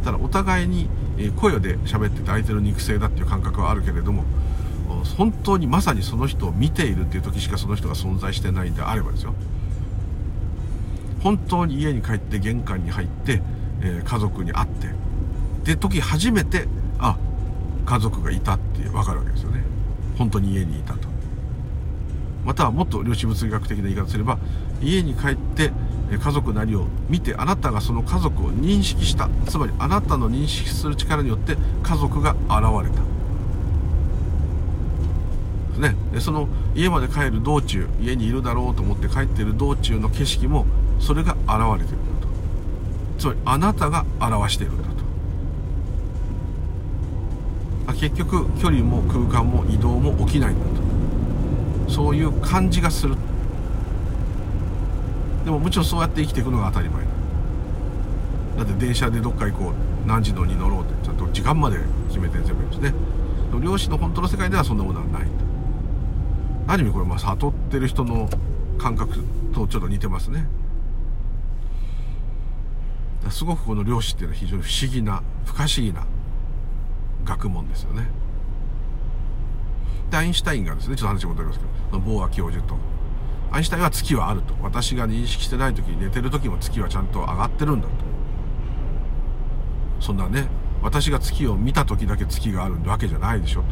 [0.04, 0.90] ただお互いに
[1.38, 4.26] 声で喋ってて相手の肉声だっていう感覚はあるけれども
[5.18, 9.34] 本当にまさにその人を見ているっていう時しかその人が存在してないんであればですよ。
[11.22, 13.42] 本当に家に帰って玄関に入って、
[13.82, 14.90] えー、家族に会って
[15.64, 16.68] で時初めて
[17.00, 17.18] あ
[17.86, 19.64] 家族がいたって分かるわけですよね。
[20.18, 21.08] 本当に家にいたと。
[22.46, 24.40] またはもっと量子物理学的な言い方すれば
[24.82, 25.72] 家に帰って
[26.18, 29.28] 家族なりを見てあなたがその家族を認識した。
[29.48, 33.17] つまりあなたの認識する力によって家族が現れた。
[35.78, 40.66] ね、でその家まで帰る道中家にいるだろうと思って帰っている道中の景色も
[41.00, 41.40] それが現
[41.80, 42.28] れてるんだと。
[43.20, 44.84] つまりあなたが表しているんだ
[47.88, 47.94] と。
[47.94, 50.66] 結局距離も空間も移動も起きないんだ
[51.86, 51.92] と。
[51.92, 53.16] そういう感じがする。
[55.46, 57.10] でももちろんそうやって生きていくのが当たり前だ。
[58.58, 60.08] だって電車でどっか行こう。
[60.08, 62.94] 何時のに乗ろうってちゃんと時間まで決めて全部ですね。
[63.62, 65.28] 漁師の本当の世界ではそんなものはない。
[66.68, 68.30] ある意味これまあ悟ってる人の
[68.78, 70.46] 感覚とちょっと似てますね。
[73.30, 76.06] すごくこの漁師っていうのは非常に不思議な不可思議な
[77.26, 78.10] 学問ですよね。
[80.12, 82.76] でアインシュタインがですねちょっと話戻りますけどボーア教授と。
[83.52, 84.54] アインシュタインは月はあると。
[84.62, 87.94] 私が認識してない時に寝てる時も月はちゃんと上がってるんだと。
[90.00, 90.48] そんなね
[90.82, 93.68] 私が月を見た時だけ月があるわけじゃないでしょと。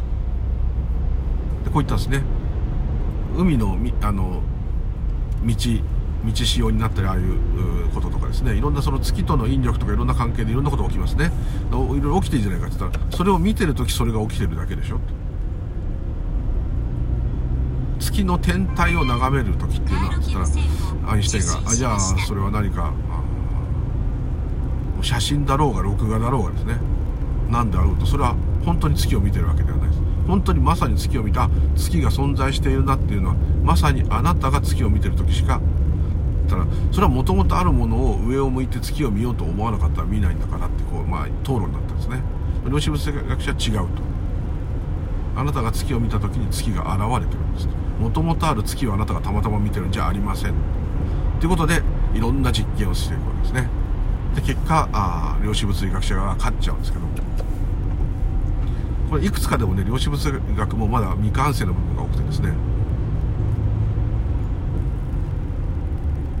[1.64, 2.22] でこう言ったんですね。
[3.36, 4.42] 海のあの
[5.44, 5.54] 道
[6.24, 8.54] 道仕様になったりああいうこととかですね。
[8.56, 11.30] いろんなその月との引力とかいろんな関係でいろんなことが起きますね。
[11.70, 14.98] いろいろ起きてるじゃないかって言ったらそれを見てる時それが起きてるだけでしょ。
[18.00, 22.92] 月の天体を眺める時っていうのはったらアインシュタインがあじゃあそれは何か
[25.02, 26.78] 写真だろうが録画だろうがですね。
[27.50, 28.34] 何であろうとそれは
[28.64, 30.05] 本当に月を見てるわけではないです。
[30.26, 35.60] 本当にまさに月を見た月が存在しているなっていうのはまさにあなたが月を見てる時しか
[36.46, 42.22] たらそれはもともとあるものを上を向いて月を見ようと思わなかったら見ないんだからってこう、まあ、討論だったんですね。
[42.68, 44.02] 量子物理学者は違うと。
[45.36, 47.68] あなたが月を見た時に月が現れてるんです。
[48.00, 50.54] もともとある月をあなたがたまたま見てるんじゃありません。
[51.40, 51.82] ということで
[52.14, 53.68] いろんな実験をしていくわけですね。
[54.34, 57.06] で結果あ量子物理学者が勝っちゃうんですけど。
[59.08, 62.52] これいくつかでもね量子物理学もまだ未完成の部分が多くてですね。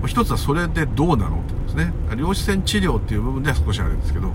[0.06, 1.92] 一つはそれでどうなのってですね。
[2.16, 4.30] 量子線治療っていう部分では少しあるんですけど。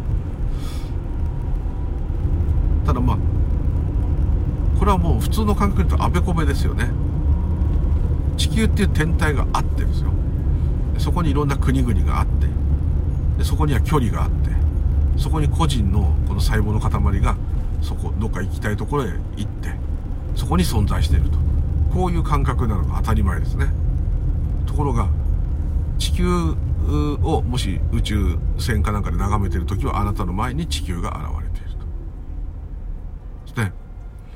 [2.86, 3.18] ただまあ
[4.80, 6.90] これはもう普通の感覚で言うとあべこべですよね。
[8.38, 10.12] 地球っていう天体があってですよ。
[10.98, 12.48] そこにいろんな国々があって。
[13.38, 14.50] でそこには距離があって。
[15.18, 17.36] そこに個人のこの細胞の塊が
[17.82, 19.74] そこどっか行きたいところへ行って
[20.36, 21.38] そこに存在していると。
[21.94, 23.66] こういう感覚なのが当たり前ですね。
[24.66, 25.10] ところが
[26.00, 26.26] 地球
[27.22, 31.86] をもし宇宙船かなんかで眺めている時はあなたの前に地球が現れていると。
[33.48, 33.74] ですね。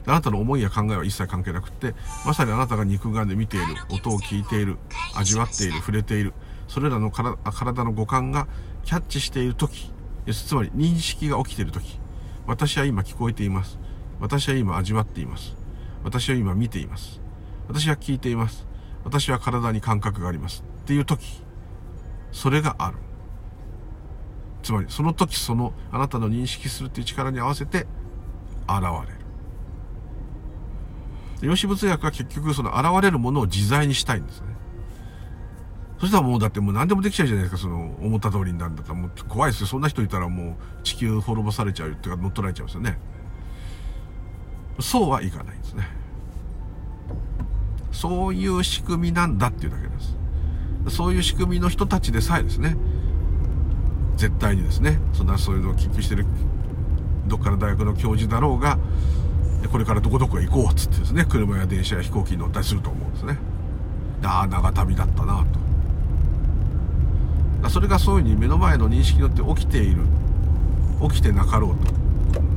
[0.06, 4.78] あなたの思いや考えは一切関係なくってまさにあなたが肉眼で見ている音を聞いている
[5.16, 6.34] 味わっている触れている
[6.68, 8.48] それらの体の五感が
[8.84, 9.92] キャッチしている時
[10.32, 12.00] つまり認識が起きている時。
[12.48, 13.80] 私は今聞こえています。
[14.20, 15.56] 私は今味わっています。
[16.04, 17.22] 私は今見ています。
[17.68, 18.68] 私は聞いています。
[19.04, 20.64] 私は体に感覚があります。
[20.84, 21.44] っていう時
[22.32, 22.98] それがある。
[24.62, 27.88] つまりその時そのあなたの認識するっていう力に合わせて
[28.68, 29.26] 現れる。
[31.42, 34.55] 量子物学は結局その現れるものを自在にしたいんですね。
[36.06, 37.62] そしたらもうだってもう何でもできちゃうじゃないですか。
[37.62, 39.68] その思った通りになるんだったらもう怖いですよ。
[39.68, 43.00] そんな人いたらもう地球滅ぼされちゃうっていうか乗っ取られちゃうんですよね。
[44.80, 45.88] そうはいかないんですね
[47.94, 50.00] そういう仕組みなんだっていうだけで
[50.90, 50.96] す。
[50.96, 52.78] そういう仕組みの人たちでさえですね。
[54.16, 55.00] 絶対にですね。
[55.14, 56.28] そんなそういうのを研究してる
[57.26, 58.78] どっかの大学の教授だろうが
[59.72, 63.40] これからどこどこへ行こうっつってですね車や電車や飛行機に乗ったりすると思うんですね。
[64.24, 65.66] ああ長旅だったなと。
[67.70, 70.04] それがそういうふうに目の前の認識によって起きている。
[71.10, 71.94] 起きてなかろうと。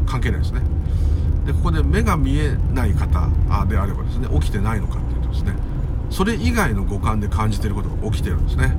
[0.07, 0.63] 関係ないですね。
[1.47, 3.29] でここで目が見えない方
[3.67, 5.55] であればですね起きてないのかっていうとですね
[6.11, 8.77] それ以外の五感で感じていることが起きてるんですね。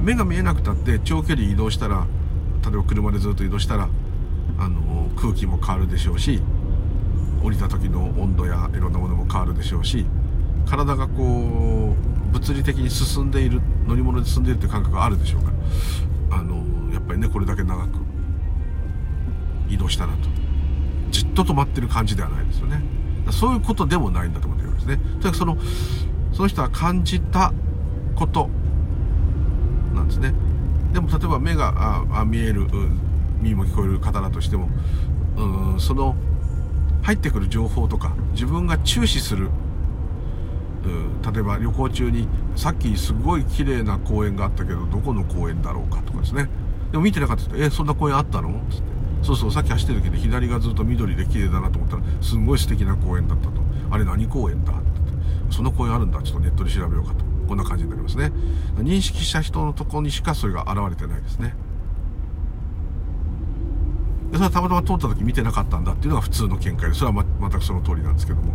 [0.00, 2.06] 目が見えなくたって長距離移動したら
[2.62, 3.88] 例えば車でずっと移動したら
[4.58, 6.42] あの空気も変わるでしょうし
[7.42, 10.04] 降りた時の温度やいろんなものも変わるでしょうし
[10.66, 15.52] 体がこう物理的に進んでいる乗り物で進んでいるという感覚があるでしょうか
[16.30, 17.90] らあのやっぱりねこれだけ長く
[19.68, 20.28] 移動したなと
[21.10, 22.82] じっと止まってる感じではないですよね。
[23.30, 24.96] そういうことでもないんだと思ってるんですね。
[24.96, 25.56] とにかくその
[26.32, 27.52] その人は感じた
[28.16, 28.50] こと
[29.94, 30.34] なんですね。
[30.92, 32.68] でも例えば目があ見える、
[33.40, 34.68] 耳も聞こえる方だとしても
[35.36, 36.16] うんその
[37.02, 39.50] 入ってくる情報とか自分が注視する
[40.88, 46.48] 例えば旅行中にさっきすごい綺麗な公園があったけどどこの公園だろうかとかですね。
[46.92, 48.84] でも見てなかったえそんな公園あったの?」っつって
[49.22, 53.52] 「そうそうさっき走ってる時で左がずっと緑で綺麗だなと思ったらすんごい素敵な公園だったと。
[53.90, 54.84] あれ何公園だ?」って。
[55.50, 56.20] その公園あるんだ。
[56.22, 57.24] ちょっとネットで調べようかと。
[57.46, 58.32] こんな感じになりますね。
[58.78, 61.54] 認識した人のところにしかそれが現れてないですね。
[64.32, 68.54] でそれはたまたま通った時見てなかったんだっていうのが普通の見解でそれはま全くその通りなんですけども。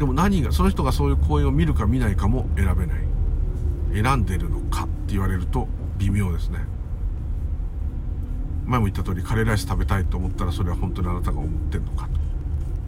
[0.00, 4.02] でも何がその人がそういう公演を見るか見ないかも選べない。
[4.02, 6.60] 選んでるのかって言われると微妙ですね。
[8.64, 12.12] 前も言った通りカレーライス食べたいと思ったらそれは本当にあなたが思ってんのかと。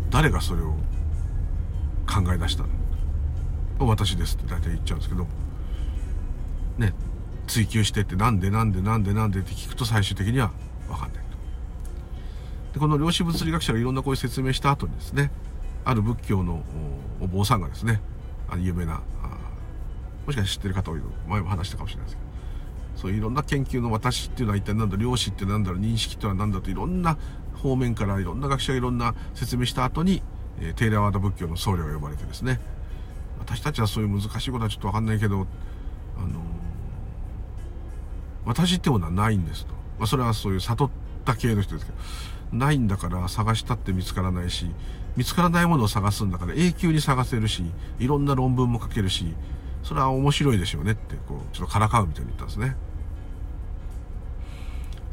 [0.09, 0.73] 誰がそれを
[2.09, 2.69] 考え出したの
[3.87, 5.27] 私ですって大体言っちゃうんですけど。
[6.79, 6.95] ね
[7.47, 10.51] 追求してってなんでなんでなんでなんでって聞くと最終的には
[10.89, 11.25] 分かんない
[12.71, 12.73] と。
[12.73, 15.31] でこの量子物理学者がいろんなこういう説明した後にですね
[15.85, 16.63] ある仏教の
[17.21, 18.01] お坊さんがですね
[18.49, 19.01] あ有名な
[20.27, 22.33] もしかして知ってる方多いの前も話したかもしれないですけど
[23.01, 27.17] そういういろんな研究の私っていうのは一体何だ量子って何だろう認識ってのは何だといろんな
[27.57, 30.23] 方面からいろんな学者がいろんな説明した後に、
[30.61, 32.61] えー、テーラワーダ仏教の僧侶が呼ばれてですね。
[33.39, 35.47] 私たちはそういう難しいことはちょっと分かんないけどあの、
[38.45, 40.91] 私ってものはないんですと、まあ、それはそういう悟っ
[41.25, 41.99] た系の人ですけど
[42.57, 44.71] ないんだから探したって見つからないし
[45.17, 47.65] 見つからないものを探すんだから永久に探せるし
[47.99, 49.35] いろんな論文も書けるし
[49.83, 52.77] それは面白いでしょうねってこうちょっとからかうみたいに言ったんですね。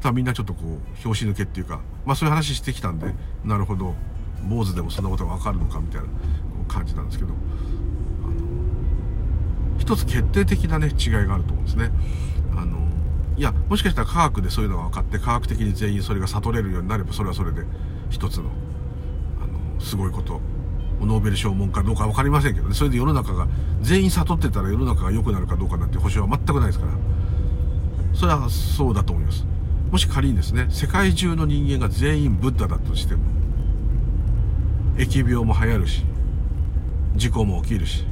[0.02, 3.96] ただみんなちょっとこう拍子抜けっていうかまあそういう話してきたんでなるほど
[4.48, 6.08] 坊主でもそんなことが分かるのかみたいな
[6.70, 7.34] 感じなんですけど
[9.78, 11.92] 一つ決定的なね違いがあると思うんですね。
[12.56, 12.78] あの
[13.36, 17.64] いやもしかしたら科学でそういうのが分かって科学的に全員それが悟れるようになればそれはそれで
[18.10, 18.50] 一つの
[19.80, 20.40] すごいこと
[21.02, 23.48] ノーベル賞門かどうか分かりませんけどねそれで世の中が
[23.82, 26.92] 全員悟ってたら世の中が良くなるかどうかなんて保証は全くないですから
[28.14, 29.46] それはそうだと思います
[29.92, 33.24] もし仮にですね世界中の人間が全員ブッダだとしても
[34.98, 36.04] 疫病も流行るし
[37.16, 38.06] 事故も起きるし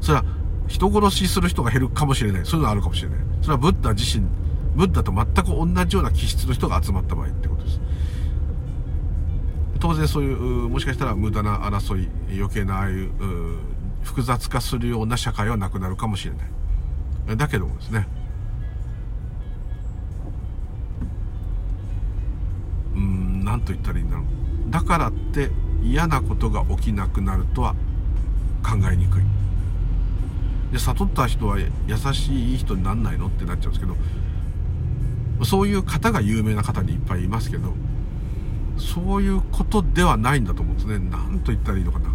[0.00, 0.24] それは
[0.66, 2.46] 人殺しする人が減るかもしれない。
[2.46, 3.18] そういうのあるかもしれない。
[3.42, 4.26] それはブッダ自身、
[4.74, 7.80] ブッダと全く同じような気質の人が集まった場合ってことです。
[9.84, 10.36] 当然そういう、
[10.70, 13.10] もしかしたら無駄な争い、余計なああいう、
[14.02, 16.32] 複雑化するような社会はなくなるかもしれ
[17.28, 17.36] ない。
[17.36, 18.08] だけどもですね、
[22.94, 24.70] うん、なんと言ったらいいんだろう。
[24.70, 25.50] だからって
[25.82, 27.74] 嫌なことが起きなくなるとは
[28.62, 29.22] 考えにくい。
[30.72, 31.68] で悟った人は優
[32.14, 33.26] しいいい人になんないの？
[33.26, 33.86] ってなっちゃうんですけ
[35.44, 37.74] どそういう方が有名な方にいっぱいいますけど
[38.78, 40.98] そういうことではないんだと思うんですね。
[40.98, 42.10] 何と言ったらいいのかな。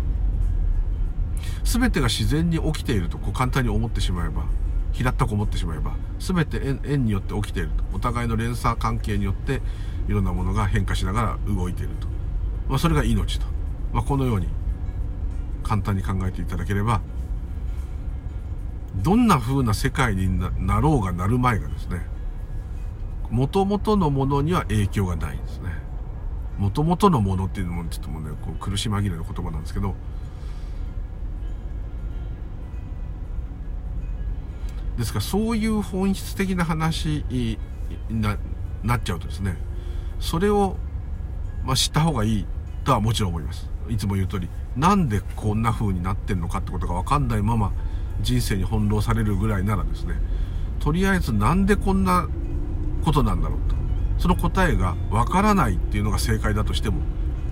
[1.64, 4.44] 全てが自然に起きているとこう簡単に思ってしまえば
[4.92, 7.84] 平ったく思ってしまえば全て縁縁によって起きていると。
[7.94, 9.62] お互いの連鎖関係によって
[10.08, 12.08] いろんなものが変化しながら動いていると、
[12.68, 13.46] まあ、それが命と、
[13.94, 14.48] まあ、このように
[15.64, 17.02] 簡単に考えていただければ
[18.96, 22.02] どんな風な世界になろうがなる前がですね、
[23.30, 25.70] 元々のものには影響がないんですね。
[26.60, 29.96] 元々のものっていうのもちょっともうね、こう苦し紛れの言葉なんですけど、
[34.98, 37.58] ですからそういう本質的な話に
[38.10, 38.38] な
[38.84, 39.58] なっちゃうとですね、
[40.20, 40.76] それを、
[41.64, 42.46] まあ、知った方がいい
[42.84, 43.70] とはもちろん思います。
[43.90, 47.72] いつも言う通り、なんでこんな風になってんのかってことがわかんないまま、
[48.22, 50.16] 人生に翻弄されるぐらいならですね
[50.80, 52.28] とりあえずなんでこんな
[53.04, 53.76] ことなんだろうと
[54.20, 57.00] その答えがわからないっていうのが正解だとしても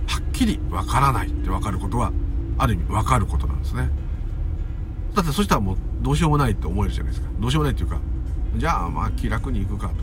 [0.06, 2.12] はっきりわからないってわかることは
[2.58, 3.90] ある意味わかることなんですね。
[5.14, 7.30] だってそしたらもうどうしようもないって思えるじゃないですか。
[7.40, 7.98] どうしようもないっていうか
[8.56, 9.94] じゃあまあ気楽に行くかと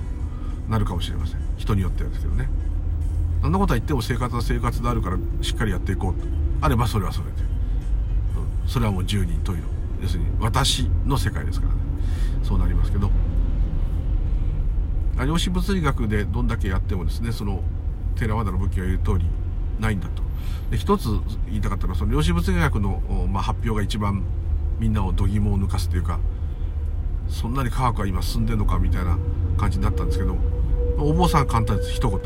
[0.70, 1.40] なるかもしれません。
[1.58, 2.50] 人によってはですけどね。
[3.42, 6.26] そんなことは言っても生活は生活であるからしっかりやっていこうと。
[6.62, 7.32] あればそれはそれで、
[8.64, 9.64] うん、それはもう十人十色。
[10.02, 11.80] 要するに私の世界ですからね。
[12.44, 13.12] そうなりますけど。
[15.24, 17.64] 量子物理学でどんだけやってもですねその
[18.18, 19.26] テラワダの武器が言う通り
[19.80, 20.24] ないんだと。
[20.72, 21.08] で一つ
[21.48, 23.02] 言いたかったのはその量子物理学の、
[23.32, 24.24] まあ、発表が一番
[24.80, 26.20] みんなを度肝を抜かすというか
[27.30, 29.18] そんなに科学は今進んでるのかみたいな
[29.58, 30.36] 感じになったんですけど
[30.98, 31.92] お坊さん簡単です。
[31.92, 32.20] 一言。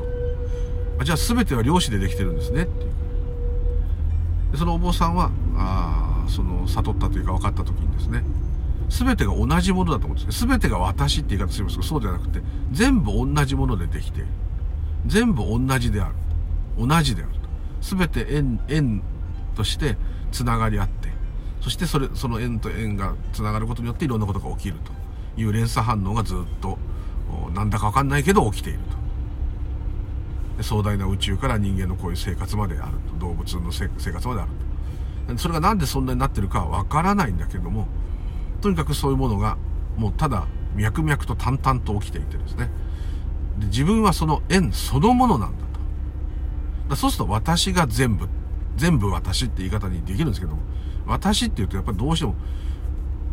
[1.00, 2.64] あじゃあ全ては量子でできてるんですね。
[2.64, 2.92] っていう
[4.52, 8.24] でそのお坊さんはあその悟ったというか分かった時にですね
[8.90, 14.28] 全てが同じものだと思うんですね全てが私って言い方するんですけどそうではなくて全部同じものでできている
[15.06, 16.16] 全部同じである。
[16.78, 17.40] 同じであると。
[17.82, 19.02] 全て縁縁
[19.56, 19.98] として
[20.32, 21.10] つながり合って
[21.62, 24.92] そしてそれその縁と縁がつながることによっていろんなことが起きると。
[25.38, 26.78] いう連鎖反応がずっと
[27.54, 28.80] なんだか分かんないけど起きている
[30.58, 30.64] と。
[30.64, 33.28] 壮大な宇宙から人間のこういう生活まであると。
[33.28, 34.52] 動物の生活まである
[35.30, 35.38] と。
[35.38, 37.88] それがなんでそんなになってるかわからないんだけども、
[38.60, 39.58] とにかくそういうものが、
[39.98, 42.70] もうただ脈々と淡々と起きていてですね。
[43.60, 45.64] で自分はその縁そのものなんだ
[46.88, 46.90] と。
[46.90, 48.28] だそうすると私が全部、
[48.78, 50.62] 全部私って言い方にできるんですけども、
[51.06, 52.36] 私って言うとやっぱりどうしても、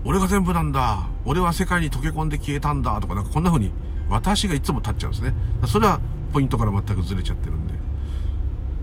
[0.05, 3.73] 俺が全部なんだ、俺は世界に溶け込んで消えたんだとか、なんかこんな風に
[4.09, 5.35] 私がいつも立っちゃうんですね。
[5.67, 6.01] それは
[6.33, 7.75] ポイントから全くずれちゃってるんで。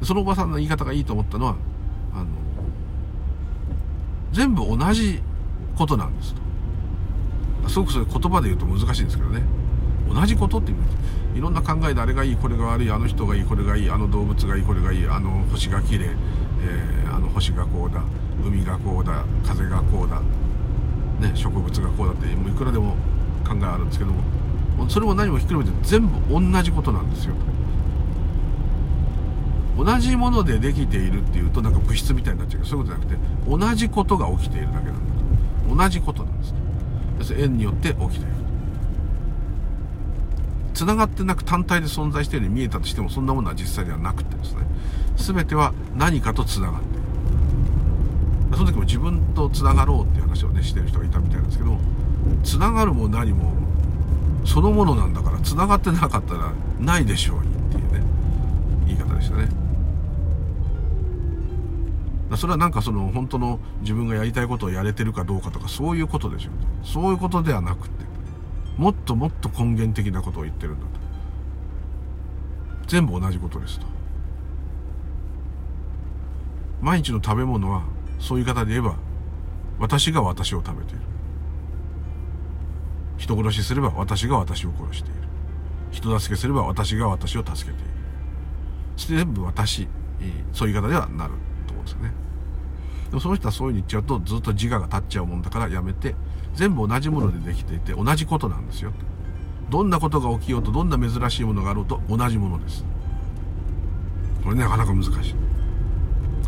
[0.04, 1.56] そのおばさんの言い方がいいと思ったのは、
[2.14, 2.26] あの、
[4.32, 5.22] 全部同じ
[5.78, 6.34] ことなんです
[7.64, 7.70] と。
[7.70, 9.42] すごくそれ言葉で言うと難しいんですけどね。
[10.14, 16.12] 同じことって言ういろんな考えであれがいい、これが悪い、あの人がいい、これがいい、あの動物がいい、これがいい、あの星が綺麗、
[16.62, 18.04] えー、あの星がこうだ、
[18.46, 20.22] 海がこうだ、風がこうだ、
[21.28, 22.96] ね、植物がこうだって、もういくらでも
[23.48, 24.22] 考えあるんですけども、
[24.90, 27.34] それも何もひっくるめて全部同じことなんですよ。
[29.76, 35.13] 同じものでできているっていうとなんか物質みたいになっちゃうけどそういうことじゃなくて同じことが起きているだけなんだ
[35.70, 36.54] 同じことなんです。
[37.20, 37.34] 要す。
[37.34, 38.20] るに縁によって起きてい。
[38.22, 38.28] る
[40.74, 44.62] 繋がってなく単体で存在しているように見えたとしてもそんなものは実際にはなくてですね。
[45.18, 47.04] 全ては何かと繋がっている
[48.58, 51.78] その時も自分と繋がろうっていう話をねしてる人がいたみたいなんですけど
[52.44, 53.54] 繋がるも何も
[54.46, 58.04] そのものなんだから繋がってなかったらないでしょうにっていうね
[58.86, 59.63] 言い方でしたね。
[62.38, 66.50] それはなんかその本当の自分がやりたいことをやれてるかどうかとかそういうことでしょ。
[66.50, 66.54] う
[66.86, 68.06] そういうことではなくて
[68.78, 70.92] もっともっと根源的なことを言ってるんだと。
[72.88, 73.86] 全部同じことですと。
[76.82, 77.84] 毎日の食べ物は
[78.20, 78.96] そういう方で言えば
[79.80, 81.02] 私が私を食べている。
[83.18, 85.20] 人殺しすれば私が私を殺している。
[85.92, 87.94] 人助けすれば私が私を助けている。
[88.98, 89.88] 全部私
[90.52, 91.34] そういう方ではなる。
[91.84, 92.12] んですよね。
[93.10, 96.16] でもその人はそういうふうに言っちゃうとずっと自我が立っちゃうもんだからやめて
[96.56, 98.92] 全部同じものでできていて同じことなんですよ。
[99.70, 102.84] どんなことが起きようとどんな珍しいものがあろうと同じものです。
[104.44, 105.36] これなかなか難しい。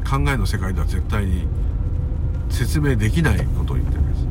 [0.07, 1.47] 考えの世界では絶対に
[2.49, 4.27] 説明できないことを言ってるんです。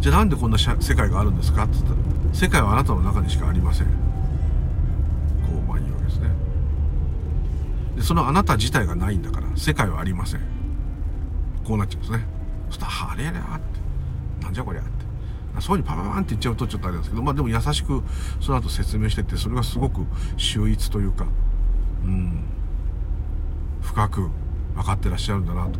[0.00, 1.96] じゃあなんでこんな世界があるんですかって言ったら
[2.32, 4.09] 世界はあなたの中にしかありません。
[8.00, 10.40] そのあなた自体がないんだから世界はありません。
[11.64, 12.26] こうなっちゃうんですね。
[12.68, 14.44] そしたら「あれやれって。
[14.44, 14.90] なんじゃこりゃ」って。
[15.60, 18.02] そういうふうにパパパンって言っちゃうとちょっとあれですけどまあでも優しく
[18.40, 21.26] その後説明してってそれがすごく秀逸というか
[22.04, 22.44] うん。
[23.82, 24.30] 深く
[24.74, 25.78] 分かってらっしゃるんだなと。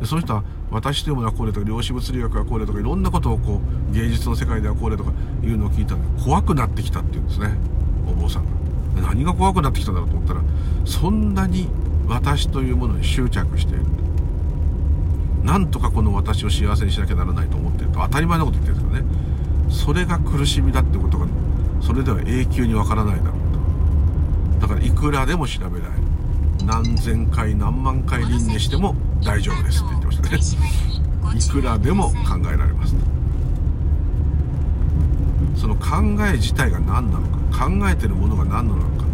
[0.00, 3.60] でその人は私というものはこうでとか量子物理学はこうでとかいろんなことをこ
[3.90, 5.12] う芸術の世界ではこうでとか
[5.42, 7.54] いうのを聞いたので怖くなってきたっていうんですね。
[8.08, 8.63] お坊さんが。
[9.02, 10.40] 何が怖くなってきたんだろうと思ったら
[10.84, 11.68] そんなに
[12.06, 13.84] 私というものに執着している
[15.44, 19.34] なんとかこの私を幸せにしなきゃならないと思っていると当たり前のこと言ってるんですけどね。
[19.70, 21.26] それが苦しみだってことが
[21.82, 24.66] それでは永久にわからないだろうと。
[24.66, 26.00] だからいくらでも調べられる。
[26.64, 30.74] 何千回何万回輪廻しても大丈夫ですって言ってましたね。
[31.36, 31.50] い。
[31.50, 32.14] くらでも考
[32.52, 32.94] えられます
[35.56, 39.04] その考え自体が何なのか考えてるものが何なのか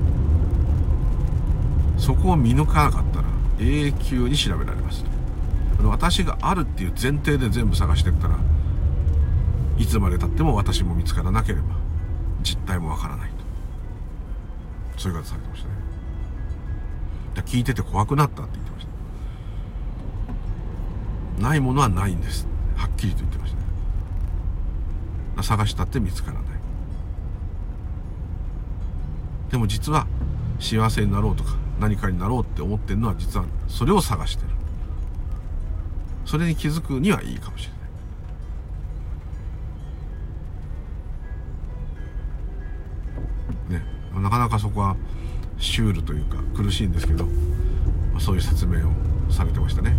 [1.98, 3.28] そこを見抜かなかったら
[3.58, 5.04] 永久に調べられます。
[5.82, 8.38] 私があるっていう前提で全部探してったら
[9.78, 11.64] いつまでたっても私も見つからなければ
[12.42, 13.36] 実態もわからないと。
[14.98, 15.74] そういう方されてましたね。
[17.46, 18.86] 聞いてて怖くなったって言ってまし
[21.38, 21.42] た。
[21.42, 22.46] ないものはないんです。
[22.76, 23.59] はっきりと言ってました。
[25.42, 26.42] 探したって見つからない。
[29.50, 30.06] でも実は
[30.60, 34.48] 幸せになろうとか何かになろうって思ってるのは実はそれを探してる。
[36.24, 37.68] それに気づくにはいいかもし
[43.68, 43.80] れない。
[43.80, 43.86] ね
[44.22, 44.96] なかなかそこは
[45.58, 47.26] シュールというか苦しいんですけど
[48.18, 48.92] そういう説明を
[49.30, 49.96] されてましたね。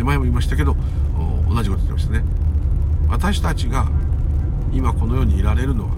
[0.00, 0.74] で前も言いましたけど
[1.46, 2.24] 同じこと言ってましたね。
[3.10, 3.86] 私たちが
[4.72, 5.90] 今この世にいられるのは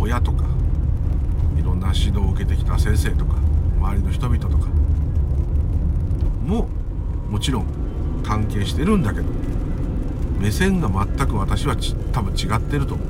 [0.00, 0.44] 親とか
[1.56, 3.36] いろんな指導を受けてきた先生とか
[3.78, 4.66] 周りの人々とか
[6.44, 6.68] も
[7.30, 7.66] もちろん
[8.24, 9.26] 関係してるんだけど
[10.40, 11.76] 目線が全く私は
[12.10, 12.96] 多分違ってると。
[12.96, 13.06] 思う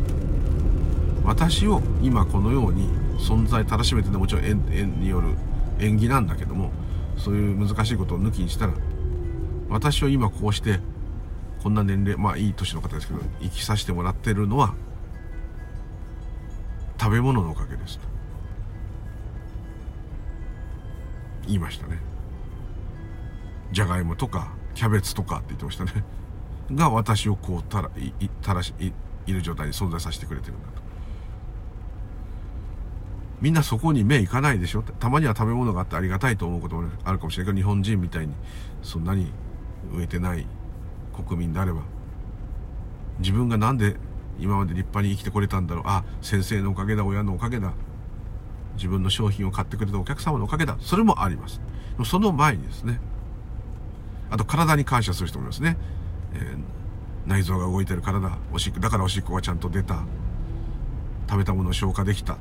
[1.25, 5.29] 私を今このように存在たらしめてでもちろん縁縁による
[5.79, 6.73] 縁起なんだけども
[7.17, 8.75] そういう難しいことを抜きにしたら
[9.69, 10.81] 私を今こうして
[11.63, 14.75] こんな年齢まあいい年の方ですけど生きさせてもらってるのは
[17.01, 18.07] 食べ物のおかげですと。
[21.47, 21.99] 言いましたね。
[23.73, 26.05] じゃがいもとかキャベツとかって言ってましたね。
[26.73, 28.93] が私をこうたらいたらしい
[29.27, 30.83] いる状態に存在させてくれてるんだと。
[33.41, 34.83] みんなそこに目いかないでしょ。
[34.83, 38.35] たまには食べ物があってありがたいと思うこともあるかもしれないけど日本人みたいに
[38.83, 39.33] そんなに
[39.93, 40.47] 植えてない
[41.13, 41.83] 国民であれば
[43.19, 43.97] 自分が何で
[44.39, 47.73] 今まで立派に生きてこれたんだろうあ先生のおかげだ親のおかげだ
[48.77, 51.61] 自分の商品を買ってくれたお客様のおかげだそれもあります。
[52.05, 53.01] その前にですね
[54.31, 55.77] あと体に感謝する人もいますね、
[56.35, 56.59] えー、
[57.27, 60.05] 内臓が動いてる体おしっこだからおしっこがちゃんと出た
[61.29, 62.39] 食べたものを消化できた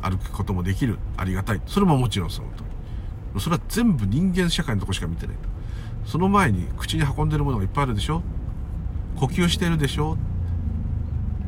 [0.00, 1.60] 歩くこともできるありがたい。
[1.66, 2.48] それももちろんその
[3.34, 3.40] と。
[3.40, 5.55] それは全部人間社会のとこしか見てないと。
[6.06, 8.22] その前に口に運んでるものがいっぱいあるでしょ？
[9.16, 10.16] 呼吸してるでしょ？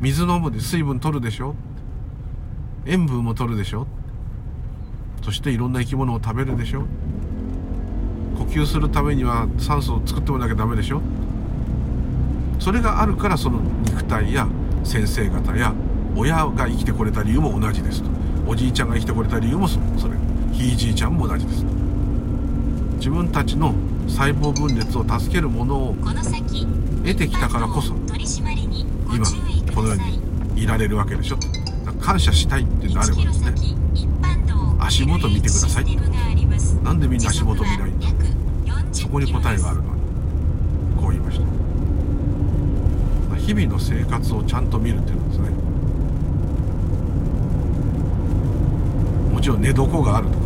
[0.01, 1.55] 水飲むで水分取るでしょ？
[2.85, 3.87] 塩分も取るでしょ？
[5.23, 6.85] そしていろんな生き物を食べるでしょ？
[8.37, 11.01] 呼吸するためには酸素を作ってもらなきゃダメでしょ？
[12.59, 14.47] それがあるからその肉体や
[14.83, 15.73] 先生方や
[16.15, 18.03] 親が生きてこれた理由も同じです。
[18.03, 18.09] と
[18.45, 20.15] おじいちゃんが生きてこれた理由もそれ。
[20.51, 21.78] ひいじいちゃんも同じです。
[22.99, 23.73] 自分たちの
[24.07, 29.25] 細胞分裂を助けるものを得てきたからこそ今
[29.73, 31.37] このようにいられるわけでしょ
[32.01, 33.53] 感謝したいっていうのあればですね
[34.79, 35.85] 足元見てください
[36.83, 38.07] なんでみんな足元見ないんだ
[38.91, 40.01] そこに答えがあるのに
[40.97, 45.49] こう言いました日々の生活をちゃんと見るっていうんですね
[49.33, 50.38] もちろん寝床があると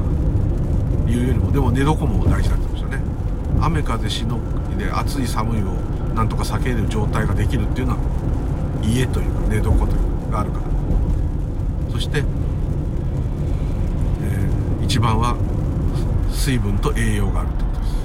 [1.08, 3.02] いうよりもでも寝床も大事だってましたね。
[3.62, 4.40] 雨風しの
[4.70, 5.66] ぎで暑い寒いを
[6.16, 8.00] なんとか避ける状態ができるっていうのは
[8.84, 9.88] 家というか寝床という
[10.32, 10.64] かがあるから。
[11.92, 15.36] そして、えー、一番は
[16.32, 17.96] 水分と栄養があるってことです。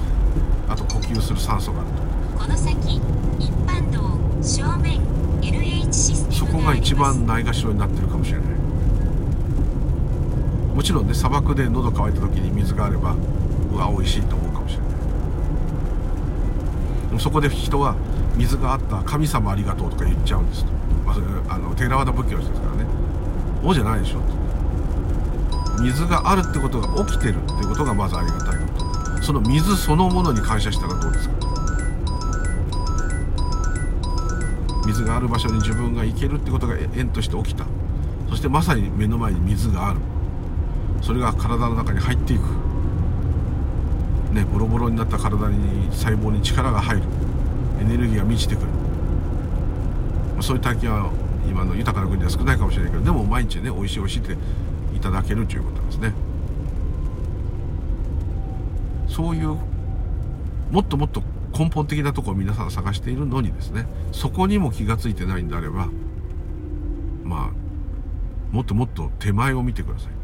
[0.69, 1.89] あと呼吸する酸素がある
[2.37, 2.97] とこの先
[3.39, 5.01] 一般道正面
[5.41, 8.58] LH システムそこが一番ないがしろになってるかもしれない
[10.79, 13.13] もちろんね砂漠で喉乾いた時に水があれば
[13.69, 14.79] うわ美味しいと思うかもしれ
[17.11, 17.19] ない。
[17.19, 17.97] そこで人は
[18.37, 20.71] 水があった神様ありがとうとか言っちゃうんですと、
[21.05, 22.85] まあ、それあのテラワダ仏教の人ですからね。
[23.61, 24.21] そうじゃないでしょ
[25.81, 28.67] 水があるってことが起きてるってことがまずありがたいこ
[29.17, 29.21] と。
[29.21, 31.35] その水そのものに感謝したらどうですか？
[34.87, 37.65] 水がある場所に自分が行けるってことが縁として起きた。
[38.29, 39.99] そしてまさに目の前に水がある。
[41.01, 42.41] それが体の中に入っていく。
[44.33, 47.03] ねボロボロになった体に細胞に力が入る。
[47.81, 48.67] エネルギーが満ちてくる。
[50.41, 51.11] そういう体験は
[51.49, 54.37] 今の豊かな国では少ないかもしれないけどでも毎日ね美味しい美味しいって
[54.95, 56.13] いただけるということなんですね。
[59.07, 59.57] そういう
[60.71, 61.23] もっともっと
[61.57, 65.89] 根本的なところを皆さん探しているのにですねそこにも気がついてないんであれば
[67.23, 70.18] まあもっともっと手前を見てください。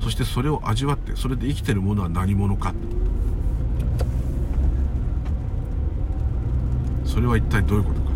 [0.00, 2.74] そしてそれを味わってそれで生きてるものは何者か。
[7.04, 8.06] それは一体どういうことか。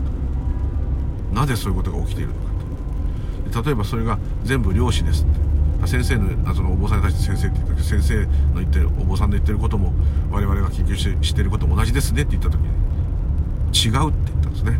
[1.30, 3.62] となぜそういうことが起きているのか。
[3.62, 5.24] と例えばそれが全部漁師です。
[5.24, 5.26] っ
[5.82, 8.26] て先生のあそのお坊さんに対して先生って言ったけど先生の
[8.56, 9.92] 言ってるお坊さんの言ってることも
[10.30, 12.22] 我々が研究してしてることも同じですね。
[12.22, 12.68] って言った時に
[13.72, 14.78] 違うって言ったんですね。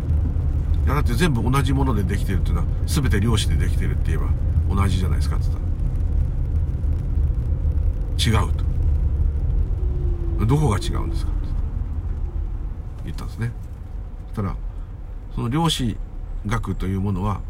[0.85, 4.29] いやだって全部同じものでできてるっていうのは全て漁師でできてるって言えば
[4.73, 5.70] 同じじゃないですかって言った。
[8.23, 10.45] 違うと。
[10.45, 11.31] どこが違うんですか？
[11.31, 11.39] って
[13.05, 13.51] 言ったんですね。
[14.27, 14.55] そしたら
[15.33, 15.97] その量子
[16.45, 17.41] 学というものは、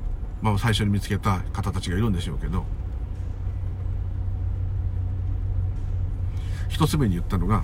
[0.42, 2.66] まあ、最初に見つけた方たちがいるんでしょうけど
[6.70, 7.64] 一つ目に言ったのが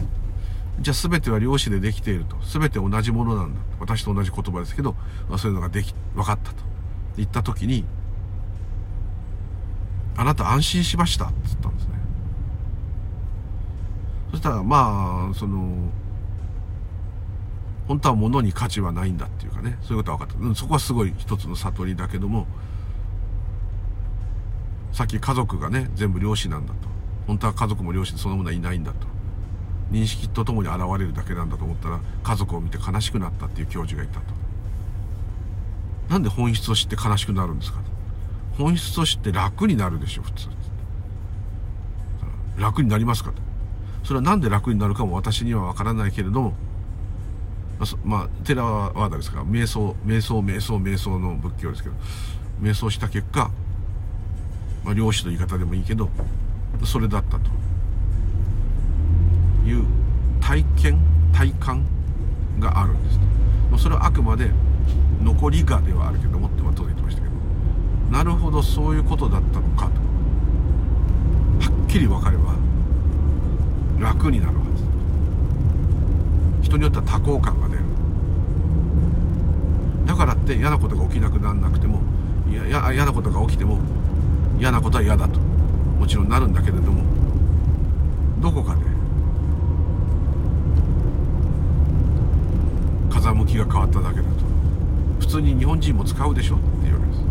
[0.79, 2.37] じゃあ全ては量子でできていると。
[2.45, 3.59] 全て同じものなんだ。
[3.79, 4.93] 私と同じ言葉ですけど、
[5.27, 6.57] まあ、そういうのができ分かったと。
[7.15, 7.83] 言った時に
[10.15, 11.93] あなた安心しましたって言ったんですね。
[14.31, 15.89] そしたらまあその
[17.87, 22.47] 本当は物に価値はないんだっていうかねそういうことは分かった、うん、そこはすごい一つの悟りだけども
[24.97, 26.87] さっき家族がね全部漁師なんだと。
[27.27, 29.05] 本当は家族も漁師でそのものはいないんだと。
[29.91, 34.33] 認識とともに現れるだけなんだと思ったら家族を見て悲しくなったっていう教授がいたと。
[36.09, 37.79] なんで本質を知って悲しくなるんですか
[38.57, 40.47] 本質を知って楽になるでしょ普通。
[42.57, 43.46] 楽になりますかと。
[44.07, 46.53] それは何で楽になるかも私には分からないけれども
[48.05, 49.41] まあテラワーダですか？
[49.41, 51.95] 瞑想瞑想瞑想瞑想の仏教ですけど
[52.61, 53.51] 瞑想した結果、
[54.85, 56.09] まあ、漁師の言い方でもいいけど
[56.85, 57.51] それだったと。
[59.65, 59.83] いう
[60.39, 60.99] 体験
[61.33, 61.85] 体感
[62.61, 63.19] があるんです
[63.83, 64.49] それはあくまで
[65.21, 67.33] 残りがではあるけどもって届いてましたけど。
[68.09, 69.91] なるほどそういうことだったのかと。
[71.69, 72.55] はっきり分かれば
[73.99, 74.83] 楽になるはず。
[76.63, 77.83] 人によっては多幸感が出る。
[80.05, 82.01] だからって嫌なことが起きなくならなくても
[82.49, 83.79] いや嫌なことが起きても
[84.57, 85.39] 嫌なことは嫌だと。
[85.39, 87.03] もちろんなるんだけれども
[88.39, 88.81] どこかで
[93.09, 94.29] 風向きが変わっただけだと。
[95.19, 97.21] 普通に日本人も使うでしょっていうわけです。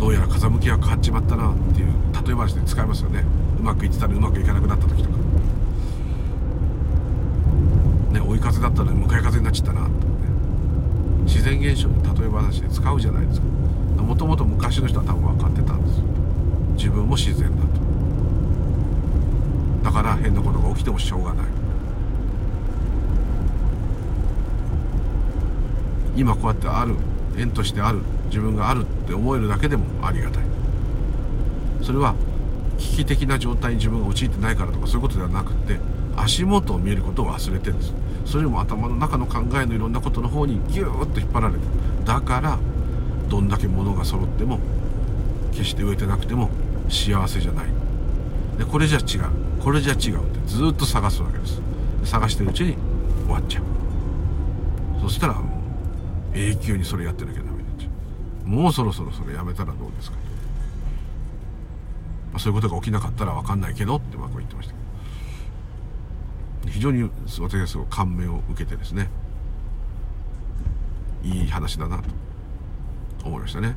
[0.00, 1.86] どうやら風向きが変わっちまったなっていう
[2.26, 3.24] 例え話で使いますよね。
[3.64, 5.16] まくいってたらうまくいかなくなった時とか。
[8.12, 9.98] ね追い風だったのに向かい風になっちゃったなとかね
[11.24, 13.46] 自然現象に例え話で使うじゃないですか。
[14.02, 16.04] もともと昔の人は多分分かってたんですよ。
[16.76, 17.66] 自分も自然だと。
[19.84, 21.46] だから変なことが起きてもしょうがない。
[26.16, 26.94] 今こうやってある
[27.36, 30.44] 縁としてある自分があるって思えるだけでもありがたい。
[31.82, 32.14] それは
[32.78, 35.78] 危機的な状態に自分が陥ってないからとかそういうことではなくて
[36.16, 37.92] 足元を見えることを忘れてるんです。
[38.26, 41.60] それよりも頭の中の考えのいろんなことの方にギューッと引っ張られて
[42.04, 42.58] だから
[43.28, 44.60] どんだけ物が揃っても
[45.52, 46.50] 決して植えてなくても
[46.88, 47.66] 幸せじゃない。
[48.58, 49.30] でこれじゃ違う。
[49.62, 51.60] これじゃ違うってずっと探すわけです。
[52.04, 52.76] 探してるうちに
[53.24, 53.64] 終わっちゃう。
[55.00, 55.36] そしたら
[56.34, 57.88] 永久にそれやってなきゃダメになっちゃ
[58.46, 58.48] う。
[58.48, 60.16] もうそろそろそれやめたらどうですか？
[62.34, 64.74] まあ、そういうことが起きなかったら分かんないけどってまあこう言ってました。
[66.68, 69.08] 非常に私はすごい感銘を受けてですね。
[71.22, 72.02] いい話だな
[73.18, 73.76] と思いましたね。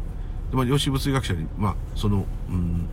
[0.50, 2.88] で、まあ、量子物理学者に、まあ、その、うん、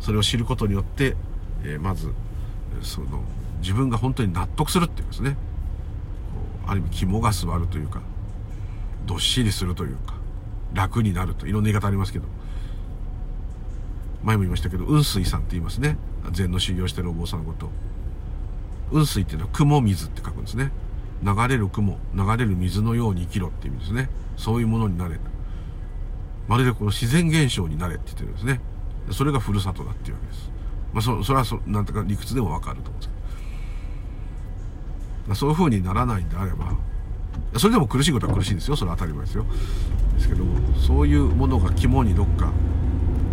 [0.00, 1.14] それを知ることによって、
[1.62, 2.12] えー、まず
[2.82, 3.22] その
[3.60, 5.36] 自分が本当に納得するっていうですね。
[6.66, 8.00] ある意味肝が据わるというか
[9.06, 10.14] どっしりするというか
[10.72, 12.24] 楽になるといろんな言い方ありますけど。
[14.24, 15.98] 前も言いましたけど雲水さんって言いますね。
[16.32, 17.70] 禅の修行してるお坊さんのこと。
[18.90, 20.72] 雲水っていうのは雲水って書くんですね。
[21.22, 24.08] 流れる雲流れる水のように生きろって意味ですね。
[24.36, 25.18] そういうものになれ
[26.48, 28.60] まるでこの自然現象になれって言ってるんですね。
[29.10, 30.50] それがふるさとだっていうわけです。
[30.92, 33.08] まあそそれはそなんとか理屈でもわかると思うんです。
[35.24, 36.74] けどそういう風にならないんであれば
[37.56, 38.76] それでも苦しいことは苦しいんですよ。
[38.76, 39.44] それは当たり前ですよ。
[40.14, 42.52] ですけどもそういうものが肝にどっか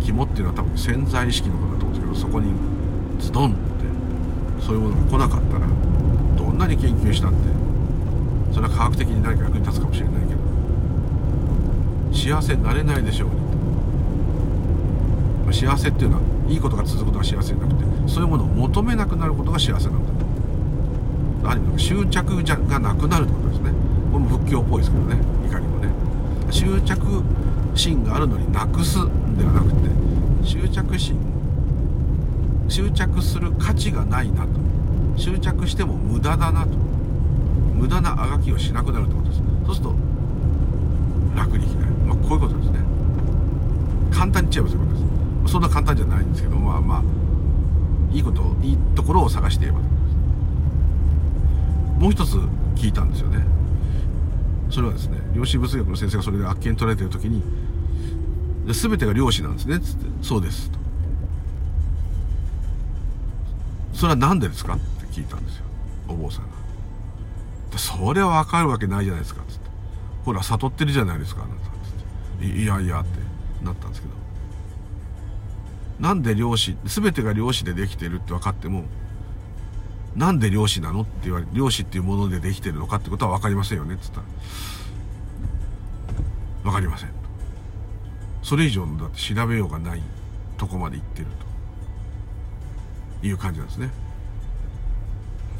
[0.02, 2.52] 肝っていうのは多分潜在意識のことだと思うんですけどそこに
[3.20, 3.60] ズドンって
[4.64, 5.66] そういうものが来なかったら
[6.36, 7.36] どんなに研究したって
[8.52, 10.40] それは科学的に何か役に立つかもしれないけど
[12.12, 13.30] 幸せになれないでしょう
[15.48, 17.92] に幸せっていうのはいいことが続くことが幸せじゃなくて。
[18.06, 20.12] そういうものを求めなくなることが幸せなんだ
[21.44, 23.72] とある意味執着がなくなるってことですね。
[24.12, 25.16] これも仏教っぽいですけどね。
[25.46, 25.88] いかにもね
[26.50, 27.22] 執着
[27.74, 29.88] 心があるのになくすではなくて
[30.44, 31.16] 執着心
[32.68, 34.48] 執着する価値がないなと。
[35.16, 36.70] 執着しても無駄だなと。
[37.74, 39.42] 無駄なあがきをしなくなるってことです。
[39.66, 39.94] そうすると
[41.36, 42.78] 楽に生きない、まあ、こういうことですね。
[44.10, 45.06] 簡単に言っちゃえばそういうことで
[45.48, 45.52] す。
[45.52, 47.02] そんな簡単じゃないんですけどまあまあ
[48.14, 49.82] いいこといいところを探して言えば
[51.98, 52.36] もう一つ
[52.76, 53.44] 聞いたんですよね。
[54.70, 57.42] それはですね量子物学の先生がそれであっけに取られてる時に
[58.66, 59.80] で全てが量子なんですね。
[59.80, 60.78] つってそうですと。
[63.94, 65.64] それは何でですかって聞いたんですよ。
[66.08, 67.78] お坊さんが。
[67.78, 69.42] それは分かるわけないじゃないですか。
[69.48, 69.70] つって。
[70.24, 71.60] ほら悟ってるじゃないですかあなた。
[71.60, 72.58] つって。
[72.58, 73.18] いやいやって
[73.64, 74.14] なったんですけど。
[76.00, 78.84] なんで量子全てが量子でできてるって分かっても
[80.16, 83.94] なんで量子なのって言われ量子っていうものでできてるのかってことは分かりませんよね。
[83.94, 84.26] って言ったら
[86.64, 87.21] 分かりません。
[88.42, 90.02] それ以上のだって調べようがない
[90.56, 91.52] とこまで行ってると。
[93.26, 93.88] いう感じなんですね、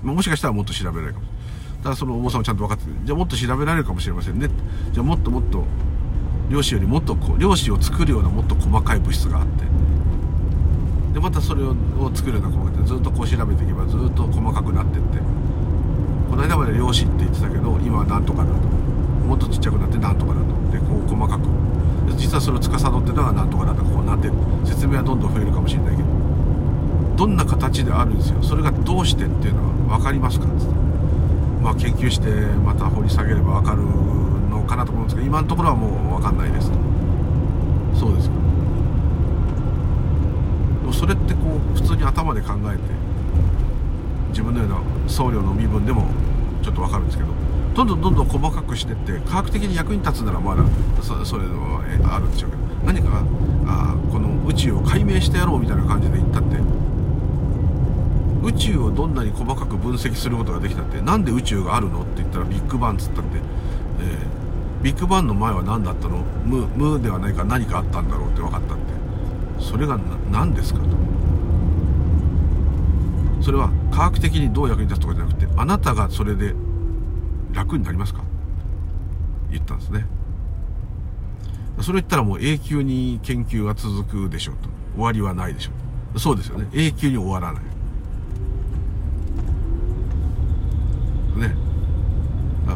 [0.02, 1.26] まあ、もしかしたらもっと調べられるかも。
[1.82, 2.96] ただその重さもちゃんと分かってる。
[3.04, 4.48] じゃあもっと調べられるかもしれませんね。
[4.92, 5.64] じゃあもっともっと
[6.50, 9.64] 量子よりもっとこう量子を作るようなもっと細かい物質があって。
[11.14, 11.76] でまたそれを
[12.14, 15.18] 作るような細かいずっとこう調べていけばずっと細かくなってって。
[16.30, 18.81] この間まで量子って言ってたけど今は何とかだと。
[19.26, 20.46] もっとちっちゃくなって何とかだと。
[20.72, 21.48] でこう細かく。
[22.16, 23.74] 実はそれを司ってるのが何とかだ。
[23.74, 24.30] とこうなって
[24.64, 26.08] 説明はどんどん増えるかもしれないけど。
[27.16, 28.42] どんな形であるんですよ。
[28.42, 30.66] それがどうしてっていうのは分かりますかって。
[31.62, 32.28] まあ研究して
[32.64, 33.82] また掘り下げれば分かる
[34.50, 36.70] のかなと思うんですけど今のところはもう分かんないです。
[37.94, 38.34] そうですか
[40.80, 42.82] でもそれってこう普通に頭で考えて
[44.30, 46.06] 自分のような僧侶の身分でも
[46.62, 47.41] ちょっと分かるんですけど。
[47.74, 50.62] どんどんどんどん細かくしてって科学的に役に立つならまだ
[51.00, 51.82] そそれは
[52.14, 52.62] あるんでしょうけど。
[52.84, 53.22] 何か
[53.66, 56.56] あこの宇宙を解明してやろうみたいな感じで言ったって。
[58.44, 63.38] 宇宙をどんなに細かく分析することができたってなんで宇宙があるのって言ったらビッグバンっつったって、
[64.00, 66.18] えー、ビッグバンの前は何だったの？
[66.44, 68.82] 無無ではないか何かあったんだろうって分かったって。
[69.60, 69.96] それが
[70.32, 70.86] 何ですかと。
[73.40, 76.54] それは科学的にどう役に立つとかじゃなくてあなたがそれで
[77.52, 78.22] 楽になりますか？
[79.50, 80.06] 言ったんですね。
[81.80, 84.68] それ言ったらもう永久に研究が続くでしょうと。
[84.94, 85.70] 終わりはないでしょ
[86.14, 86.20] う。
[86.20, 86.68] そうですよね。
[86.72, 87.62] 永久に終わらない。
[91.40, 91.56] ね。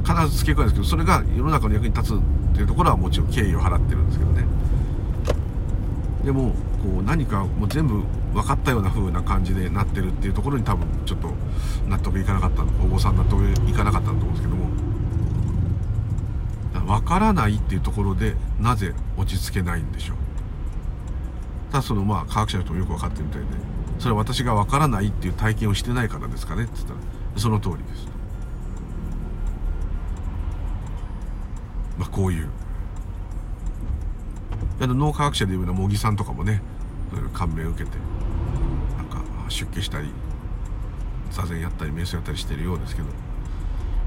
[0.05, 2.19] 必ず付け加えですけどそれが世の中の役に立つっ
[2.55, 4.45] ていうところはもちろん敬意を払ってるんですけどね。
[6.25, 6.55] でも
[6.87, 11.33] こう何かもう全部分かったような風な感じでなってるっていうところに多分ちょっと
[11.89, 14.67] 納得いかなかったお坊さん納得いかなかったと思うんですけども。
[16.87, 20.17] 分からないっていうところでなぜ落ち着けないんでしょう。
[21.73, 23.47] ただそのまあ科学者の人もよく分かってるみたいで
[23.99, 27.01] それは私が分からないっていう体験をしてないからですかねって言ったら
[27.37, 28.07] その通りです
[31.99, 32.49] まあこういう。
[34.79, 36.63] あの脳科学者でいうような茂木さんとかもね
[37.33, 37.97] 感銘を受けて
[38.97, 40.09] なんか出家したり
[41.31, 43.09] 座禅やったり瞑想やったりしてるようですけど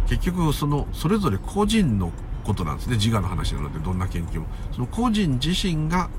[0.07, 2.11] 結局そのそれぞれ個人の
[2.43, 2.95] ことなんですね。
[2.95, 4.47] 自我の話なのでどんな研究も。
[4.71, 6.09] その個人自身が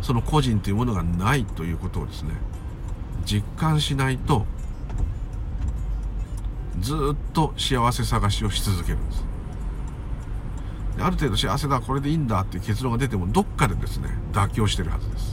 [0.00, 2.30] その個人というものがないということをですね
[3.24, 4.46] 実感しないと
[6.80, 9.24] ずっと幸せ探しをし続けるんです。
[11.00, 15.29] ある程度幸せだこれでいいんだっていう結論が出てもどっかでですね妥協してるはずです。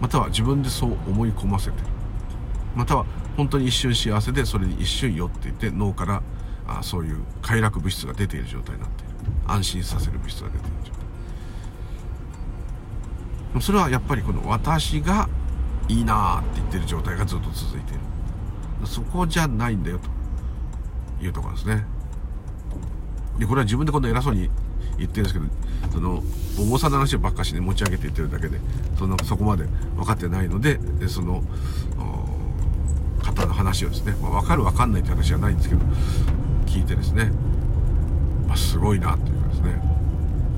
[0.00, 1.86] または自分でそう思い込ませてる
[2.74, 6.22] または本当に一瞬幸せでそれに一瞬酔っていて脳から
[6.66, 9.12] あそういう快楽物質が出ている状態になっている。
[9.46, 10.92] 安心させる物質が出ている状
[13.54, 13.62] 態。
[13.62, 15.28] それはやっぱりこの私が
[15.88, 18.00] いいなって言ってる状態がずっと続いている。
[18.86, 21.84] そこじゃないんだよというところですね。
[23.38, 24.50] でこれは自分でこんな偉そうに
[24.98, 25.46] 言ってるんですけど
[25.92, 26.22] その
[26.60, 28.58] お坊さの話ばっかしね持ち上げて言ってるだけで
[28.98, 29.64] そのそこまで
[29.96, 31.42] 分かってないのででその
[33.22, 35.84] 方の話をですね、まあ、分かる分かんないって話じゃないんですけど
[36.66, 37.30] 聞いてですね、
[38.46, 39.80] まあ、すごいなっていうかですね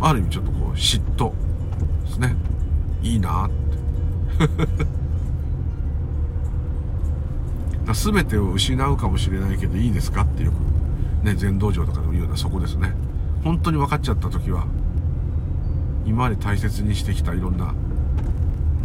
[0.00, 1.32] ある意味ちょっとこう嫉妬
[2.04, 2.34] ですね。
[3.02, 3.54] いいなって。
[7.92, 10.54] 全てを失うかもしれないけどいいですかってよく
[11.26, 12.94] ね全道場とかでも言うのはそこですね。
[13.42, 14.66] 本当に分かっちゃった時は
[16.04, 17.74] 今まで大切にしてきたいろんな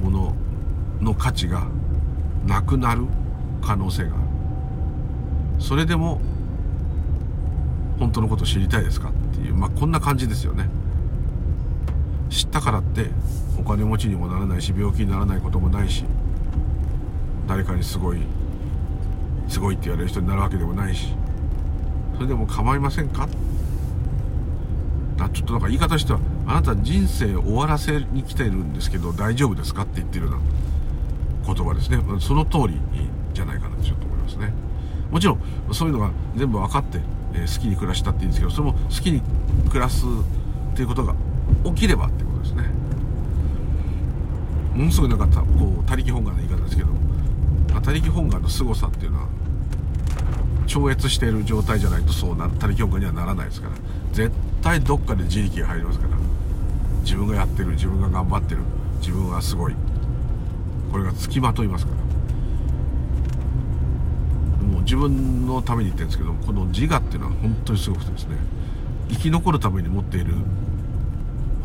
[0.01, 0.36] もの
[1.01, 1.68] の価値が
[2.45, 3.05] なくなる
[3.61, 4.24] 可能性がある。
[5.59, 6.22] それでも
[7.99, 9.55] 本当のこと知りたいですかっていう。
[9.55, 10.70] まあこんな感じですよね。
[12.30, 13.09] 知ったからって
[13.57, 16.03] お金持ちにもならないし病気にならないこともないし
[17.47, 18.20] 誰かにすごい
[19.47, 21.13] すごいって言われる人になるわけでもないし
[22.16, 23.28] それでも構いませんか？
[25.32, 32.00] ちょっとなんか言い方してはあなた人生終わらせに来てるんですけど大丈夫ですかって言ってるような言葉ですね。
[32.20, 32.80] その通り
[33.34, 34.54] じゃないかなとちょっと思いますね。
[35.12, 35.39] もちろん
[35.74, 37.00] そういうのが全部分かって、
[37.34, 39.22] えー、好きに暮らしたっていいんですけどそれも好きに
[39.70, 41.16] 暮らすっていうことが
[41.66, 42.64] 起きればってことですね。
[44.76, 45.46] ものすごいなかたこ
[45.82, 46.89] う他力本願の言い方ですけど
[47.82, 49.28] 他力本願の凄さっていうのは
[50.68, 53.76] 超越している状態じゃないとそうな他力本願にはならないですから
[54.12, 54.32] 絶
[54.62, 56.14] 対どっかで自力が入りますから。
[57.06, 58.62] 自分がやってる自分が頑張ってる
[58.99, 59.76] 自分はすごい。
[60.91, 61.91] これがつきまといますか
[64.62, 64.68] ら。
[64.68, 68.38] もう自分のために言ってるんですけどこの自我っていうのは本当にすごくてですね
[69.10, 70.34] 生き残るために持っている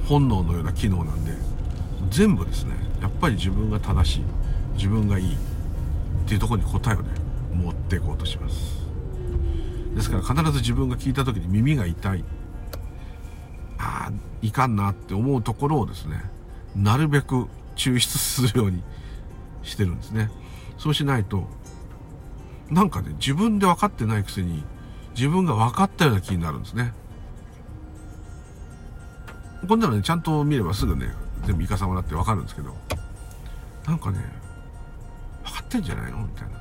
[0.07, 1.33] 本能のような機能なんで
[2.11, 4.25] 全部ですねやっぱり自分が正しい
[4.75, 5.37] 自分がいいっ
[6.27, 7.09] ていうとこに答えをね
[7.55, 8.81] 持っていこうとします。
[9.95, 12.25] ですから必ず自分が聞いた時に耳が痛い
[14.43, 16.23] いかんなって思うところをですね
[16.75, 18.83] なるべく抽出するように
[19.63, 20.31] してるんですね。
[20.79, 21.47] そうしないと
[22.71, 24.65] なんかね自分で分かってないくせに
[25.15, 26.95] 自分が分かったような気になるんですね。
[29.69, 31.13] こんなのねちゃんと見ればすぐね
[31.45, 32.75] 全部イカサマだって分かるんですけど
[33.87, 34.19] なんかね
[35.45, 36.61] 分かってんじゃないのみたいな。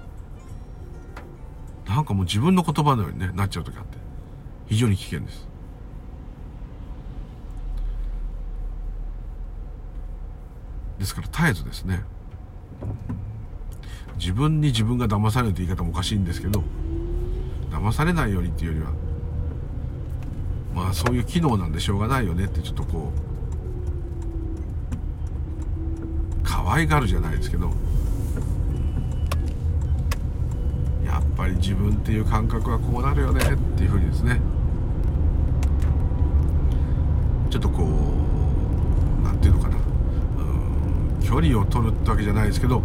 [1.96, 3.98] なんかもう自分の言葉のようにねなっちゃう時あって
[4.68, 5.49] 非常に危険です。
[11.00, 12.04] ですから絶えずですね。
[14.18, 16.62] 自分に自分が騙されるって言い方もおかしいんですけど
[17.72, 18.92] 騙されないようにっていうよりは
[20.76, 23.14] まあそういう機能なんでしょうがないよねってちょっとこ
[26.42, 27.72] う可愛がるじゃないですけど
[31.06, 34.42] やっぱり自分っていう感覚はこうなるよねっていうふうにですね。
[37.50, 39.79] ちょっとこう何て言うのかな。
[41.30, 42.82] 距離を取るってわけじゃないですけどう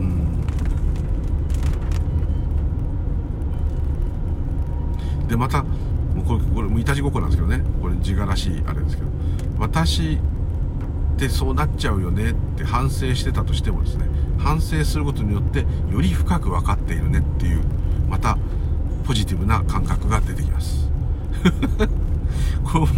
[0.00, 0.40] ん。
[5.28, 5.66] でまた
[6.26, 7.62] これこれもいたちごっこなんですけどね。
[7.82, 9.10] これ自我らしいあれですけど。
[9.58, 10.18] 私っ
[11.18, 14.06] てそうなっちゃうよねって反省してたとしてもですね
[14.38, 17.60] 反省することによってより深く分かっているねっていう
[18.08, 18.38] また
[19.04, 20.90] ポジティブな感覚が出てきます。
[22.64, 22.88] これも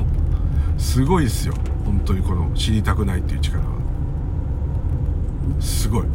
[0.79, 1.55] すごいですよ。
[1.85, 3.80] 本当にこの死にたくないっていう力は。
[5.59, 6.07] すごい。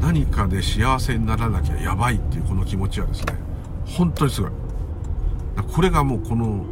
[0.00, 3.34] 何かで幸せにならなきゃやばいっていうこの気持ちはですね
[3.84, 4.50] 本当にすごい。
[5.72, 6.64] これがもうこの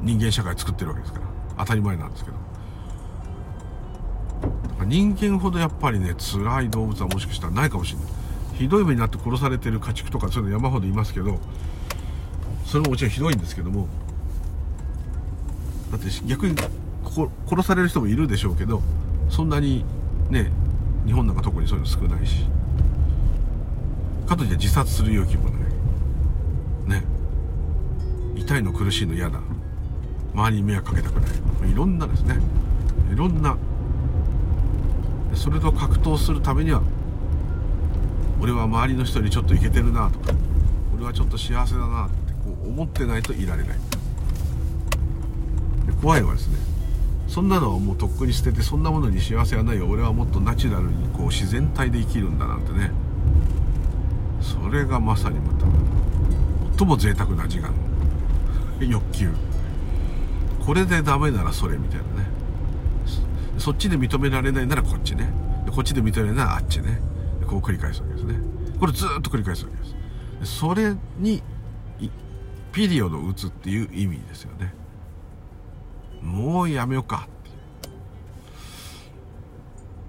[0.00, 1.26] 人間社会作ってるわけですから。
[1.58, 2.36] 当たり前なんですけど。
[4.86, 8.08] 人間ほどやっぱりね辛い動物はもしかしたらないかもしれない。
[8.54, 11.38] ひどい目になって殺されてる家畜とかそういうの山ほどいますけど
[12.66, 13.86] それももちろんひどいんですけども。
[15.90, 16.56] だって逆に
[17.46, 18.82] 殺される人もいるでしょうけど
[19.32, 19.84] そんなに
[20.30, 20.52] ね
[21.06, 22.46] 日本なんか特にそういうの少ないし。
[24.28, 27.00] かといって自殺する勇気もない。
[27.00, 27.04] ね。
[28.36, 29.40] 痛いの苦しいの嫌だ。
[30.34, 31.72] 周りに迷惑かけたくない。
[31.72, 32.36] いろんなですね。
[33.12, 33.56] いろんな。
[35.34, 36.82] それと格闘するためには
[38.40, 40.34] 俺は周りの人にちょっといけてるなとか
[40.94, 43.78] 俺はちょっと幸せだなってこう思ってないといられない。
[46.00, 46.71] 怖いのはですね
[47.32, 49.86] そんなのはもうとっくに捨ててそんなものに幸せはないよ。
[49.88, 52.90] 俺はもっとナチュラルにこう自然体で生きるんだなんてね。
[54.42, 55.64] それがまさにまた
[56.76, 57.74] 最も贅沢な自我の
[58.84, 59.30] 欲求。
[60.66, 62.08] これでダメならそれみたいなね。
[63.56, 65.32] そっちで認められないならこっちね。
[65.74, 67.00] こっちで認められないならあっちね。
[67.46, 68.34] こう繰り返すわけですね。
[68.78, 70.58] これずっと繰り返すわけです。
[70.58, 71.42] それに
[72.72, 74.74] ピリオドを打つっていう意味ですよね。
[76.22, 77.28] もうやめようか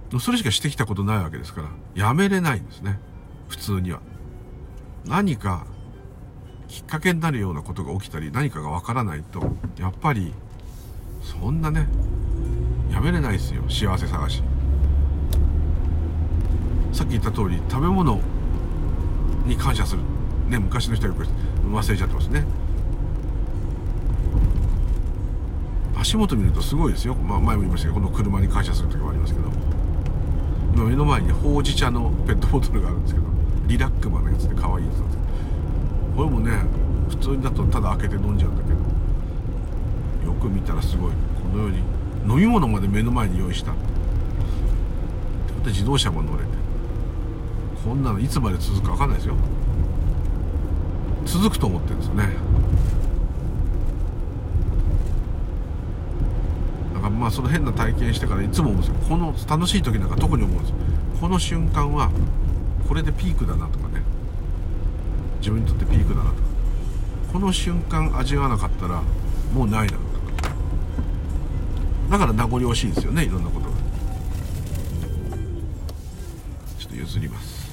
[0.08, 3.00] ってそれしかしてきたことないわけですからやめれないんですね。
[3.50, 4.00] 普通には。
[5.06, 5.66] 何か
[6.68, 9.42] きっかけになるようなことが起きたり何かがわからないと
[9.78, 10.34] やっぱり
[11.22, 11.88] そんなね
[12.92, 13.64] やめれないですよ。
[13.70, 14.44] 幸せ探し。
[16.92, 18.20] さっき言った通り食べ物
[19.46, 20.02] に感謝する。
[20.48, 21.28] ね昔の人はよく
[21.68, 22.44] 忘れちゃってますね。
[25.96, 29.50] 足元見るとすごいですよ、まあ、前も言いましたけどこの車に感謝する時もありますけど。
[30.74, 33.28] 今目の前にほうじ茶のペットボトルがあるんですけど
[33.68, 35.18] リラックマのやつで可愛いやつなんです
[36.16, 36.52] これもね
[37.10, 38.70] 普通だとただ開けて飲んじゃうんだけ
[40.26, 41.78] どよく見たらすごいこのように
[42.28, 43.78] 飲み物まで目の前に用意したで
[45.68, 46.50] 自動車も乗れて
[47.86, 49.36] こんなのいつまで続くか分かんないですよ
[51.26, 52.24] 続くと思ってるんですよね
[56.96, 58.96] だからまあその変な体験してからいつも思うんですよ。
[59.08, 60.76] この楽しい時なんか特に思うんですよ。
[61.22, 62.12] この瞬間は
[62.88, 64.02] これでピークだなとかね。
[65.40, 66.42] 自分にとってピークだなとか。
[67.32, 69.02] この瞬間味わわなかったら
[69.54, 70.04] もうないなとか。
[72.12, 73.76] だから名残惜しいですよねいろんなことが。
[76.78, 77.72] ちょっと譲ります。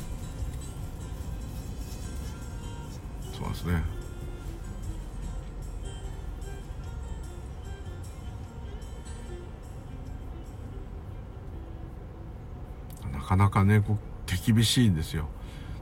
[3.36, 3.82] そうですね。
[13.30, 15.28] かなかねこう手厳しいんですよ。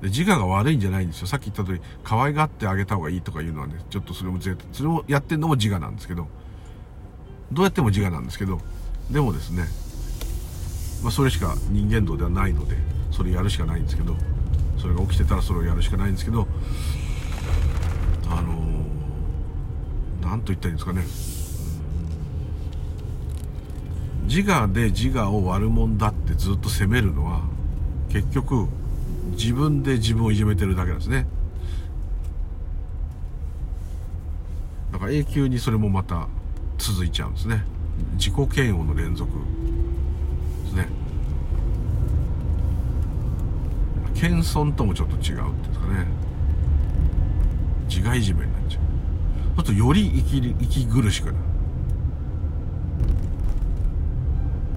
[0.02, 1.26] で自我が悪いんじゃないんですよ。
[1.26, 6.28] さっき言った通り可愛がってあげた方がいいとかいうのはねちょっとそれもそれをやってんのも自我なんですけど
[7.50, 8.60] どうやっても自我なんですけど
[9.10, 9.64] でもですね、
[11.02, 12.76] まあ、それしか人間道ではないので
[13.10, 14.14] それやるしかないんですけど
[14.76, 16.46] それが起きてたらそれをやるしかないんですけど
[18.28, 18.58] あの
[20.20, 21.37] 何、と言ったらいいんですかね。
[24.28, 27.40] 自我で自我を悪者だってずっと責めるのは
[28.10, 28.68] 結局
[29.32, 31.26] 自分で自分をいじめてるだけなんですね。
[34.92, 36.28] だから永久にそれもまた
[36.76, 37.64] 続いちゃうんですね。
[38.16, 39.30] 自己嫌悪の連続
[40.64, 40.88] ですね。
[44.14, 46.06] 謙遜ともちょっと違うっていうんですかね。
[47.88, 48.82] 自我いじめになっちゃう。
[49.56, 51.38] そうするとより生き息苦しくなる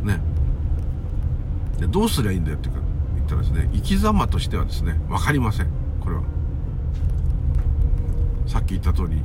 [0.03, 0.19] ね
[1.81, 5.67] でどうすりゃいいんだよって言ったらですね生き様としてはですね分かりません。
[5.99, 6.21] これは。
[8.47, 9.21] さっき言った通り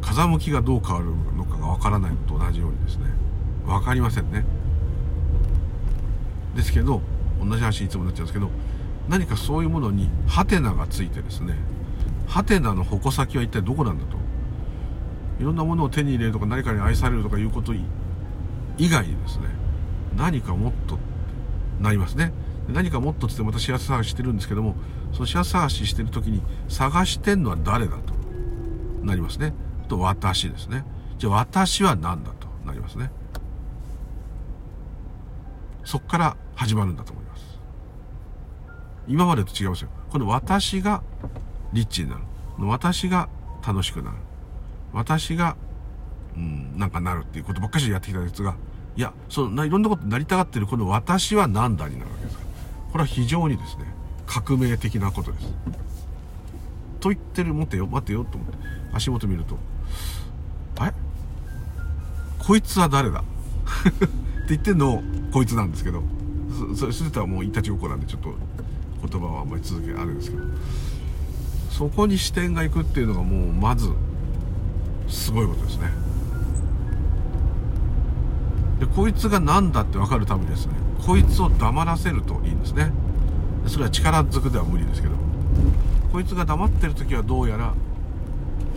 [0.00, 1.06] 風向きがどう変わる
[1.36, 3.04] のかが分からないのと同じようにですね
[3.66, 4.44] 分かりませんね。
[6.56, 7.00] ですけど
[7.42, 8.50] 同じ話いつもなっちゃうんですけど
[9.08, 11.54] 何かそういうものにハテナがついてですね
[12.26, 14.18] ハテナの矛先は一体どこなんだと。
[15.38, 19.46] いろんなものを手に入れるとか何かに愛されるとかいうこと以外にですね
[20.16, 20.98] 何かもっと
[21.80, 22.32] なりますね。
[22.68, 24.76] 何かもっとつってまた幸せ探ししてるんですけども
[25.12, 28.14] その幸せ探ししてる時に探してんのは誰だと
[29.02, 29.54] なりますね。
[29.88, 30.84] と私ですね。
[31.18, 33.10] じゃあ私は何だとなりますね。
[35.84, 37.58] そっから始まるんだと思います。
[39.08, 39.90] 今までと違いますよ。
[40.10, 41.02] この私が
[41.72, 42.22] リッチになる。
[42.58, 43.28] 私が
[43.66, 44.16] 楽しくなる。
[44.92, 45.56] 私が
[46.36, 48.54] うんなんかなるっていうことばっかしやってきたやつが
[49.00, 52.44] いやそのいろんなことになりたがってるこの私は何だになるわけですか。
[52.44, 52.50] ら
[52.92, 53.86] これは非常にですね
[54.26, 55.46] 革命的なことです。
[57.00, 58.58] と言ってる待てよ待てよと思って
[58.92, 59.56] 足元見ると
[60.78, 60.92] あれ？
[62.40, 63.20] こいつは誰だ？
[63.80, 65.02] って言ってんの
[65.32, 66.02] こいつなんですけど
[66.76, 68.34] そそしてたらもういたちごっこなんでちょっと
[69.08, 70.42] 言葉はあんまり続けあるんですけど
[71.70, 73.90] そこに視点がいくっていうのがもうまず
[75.08, 76.09] すごいことですね。
[78.80, 80.72] でこいつが何だって分かるためにですね。
[81.06, 82.90] こいつを黙らせるといいんですね。
[83.66, 85.14] それは力ずくでは無理ですけど。
[86.10, 87.74] こいつが黙ってる時はどうやら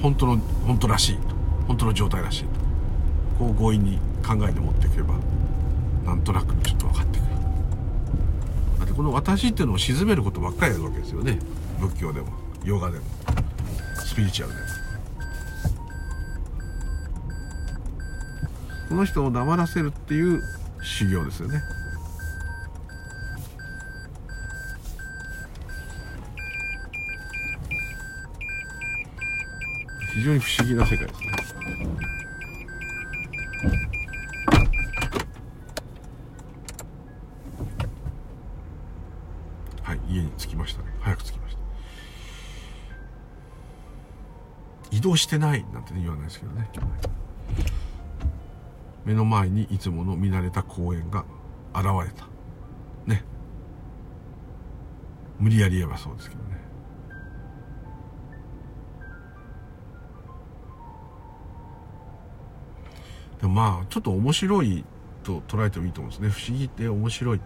[0.02, 1.34] 本当の本当らしいと。
[1.68, 2.50] 本当の状態らしいと。
[3.40, 5.16] こう強引に考えて持っていけば
[6.06, 7.30] なんとなくちょっと分かってくる。
[8.80, 11.40] だってこの私っていうのを鎮めることばっかりやるわけですよね。
[11.80, 12.28] 仏教でも
[12.66, 13.06] ヨガでも
[13.96, 14.83] スピリチュアルでも。
[18.94, 20.44] この人を黙らせるっていう
[20.84, 21.64] 修行ですよね。
[30.14, 31.32] 非常に不思議な世界ですね。
[39.82, 40.90] はい家に着きましたね。
[41.00, 41.56] 早く着きまし
[44.92, 44.96] た。
[44.96, 46.70] 移動してないなんて、ね、言わないですけどね。
[49.06, 51.26] 目の前にいつもの見慣れた公園が
[51.74, 52.28] 現れた。
[53.06, 53.24] ね。
[55.40, 56.54] 無理やり言えばそうですけどね。
[63.42, 64.86] でもまあちょっと面白い
[65.24, 66.30] と捉えてもいいと思うんですね。
[66.30, 67.42] 不思議って面白い。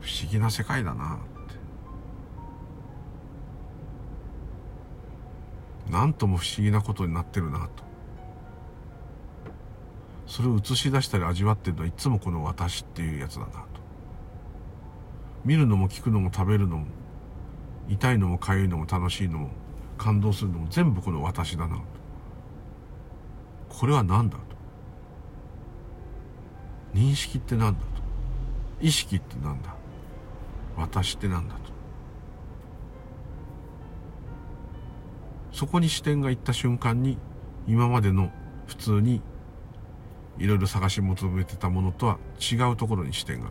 [0.00, 1.18] 不思議な世界だな。
[5.98, 7.82] ってなんとも不思議なことになってるなと。
[10.26, 13.58] それを映し出したり味わってるのはいつもこの私っていうやつだなと。
[15.44, 16.86] 見るのも聞くのも食べるのも
[17.88, 19.50] 痛いのも痒いのも楽しいのも
[19.96, 21.82] 感動するのも全部この私だなと。
[23.68, 24.42] これは何だと。
[26.94, 27.86] 認識って何だと。
[28.80, 29.74] 意識って何だ。
[30.76, 31.77] 私って何だと。
[35.58, 37.18] そこに視点がいった瞬間に
[37.66, 38.30] 今までの
[38.68, 39.20] 普通に
[40.38, 43.50] いろいろ探し求めてたものとは違うところに視点が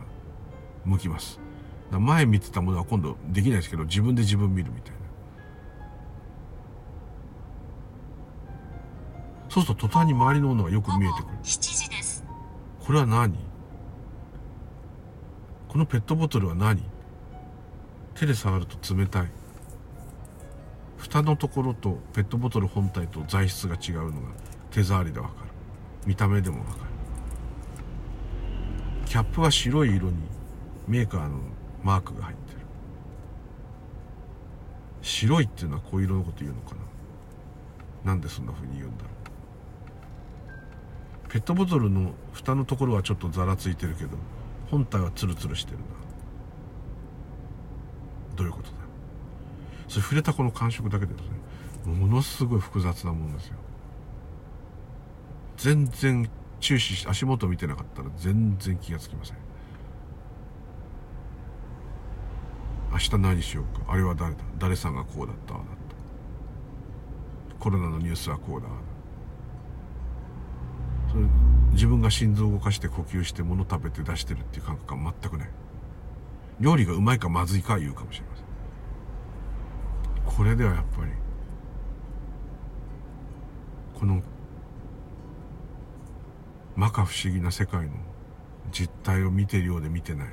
[0.86, 1.38] 向きます。
[1.90, 4.98] 前見てたものは今度できないですけど自分で自分見るみたいな。
[9.50, 11.36] そうすると途端に周りのものがよく見えてくる。
[11.42, 12.24] 7時です。
[12.80, 13.34] これは何？
[15.68, 16.82] このペットボトルは何？
[18.14, 19.30] 手で触ると冷たい
[20.98, 24.28] 蓋のところとペットボトル本体と材質が違うのが
[24.70, 25.50] 手触りでわかる。
[26.04, 26.78] 見た目でもわかる。
[29.06, 30.16] キャップは白い色に
[30.86, 31.38] メーカーの
[31.82, 32.58] マークが入ってる。
[35.00, 36.74] 白いっていうのはこういう色のこと言うのか
[38.04, 38.12] な。
[38.12, 39.10] なんでそんな風に言うんだろ
[41.26, 41.28] う。
[41.30, 44.10] ペットボトルの蓋のところはちょっとざらついてるけど
[44.70, 45.84] 本体はツルツルしてるな。
[48.36, 48.76] どういうことだ？
[49.88, 51.26] それ触れたこの感触だけでです
[51.86, 53.56] ねものすごい複雑なものですよ。
[55.56, 59.36] 全然注視して足元見てなかったら全然気がつきません。
[62.92, 63.92] 明日何しようか。
[63.92, 64.40] あれは誰だ？
[64.58, 65.54] 誰さんがこうだった？
[65.54, 67.54] だった。
[67.58, 68.68] コロナのニュースはこうだ。
[71.10, 71.22] それ
[71.72, 75.50] 自分が心臓を動かして呼吸して物食べて出してるっていう感覚は全くない。
[76.60, 78.47] 料理がうまいかまずいかは言うかもしれません。
[80.38, 81.10] これではやっぱり。
[83.98, 84.22] この
[86.76, 87.94] 摩訶不思議な世界の
[88.70, 90.28] 実態を見てるようで見てない。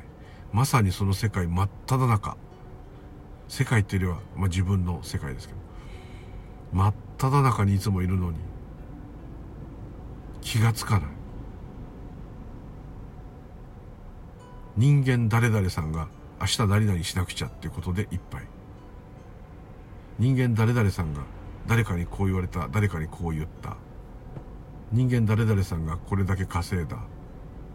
[0.53, 2.37] まさにその世界真っ只中。
[3.47, 5.59] 世界っていうよりは、まあ、自分の世界ですけど。
[6.71, 8.37] 真っ只中にいつもいるのに
[10.41, 11.09] 気がつかない。
[14.77, 16.09] 人間誰々さんが
[16.39, 18.54] 明日何々しなくちゃっていうことでいっぱい。
[20.19, 21.21] 人間誰々さんが
[21.67, 23.77] 誰かにこう言われた誰かにこう言った。
[24.91, 26.97] 人間誰々さんがこれだけ稼いだ。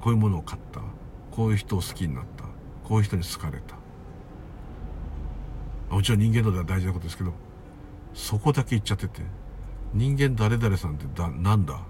[0.01, 0.81] こういうものを買った。
[1.31, 2.45] こういう人を好きになった。
[2.85, 3.77] こういう人に好かれた。
[5.95, 7.33] もちろん人間のでは大事なことですけど
[8.15, 9.23] そこだけ言っちゃってて
[9.93, 11.81] 人間誰々さんってだなんだ？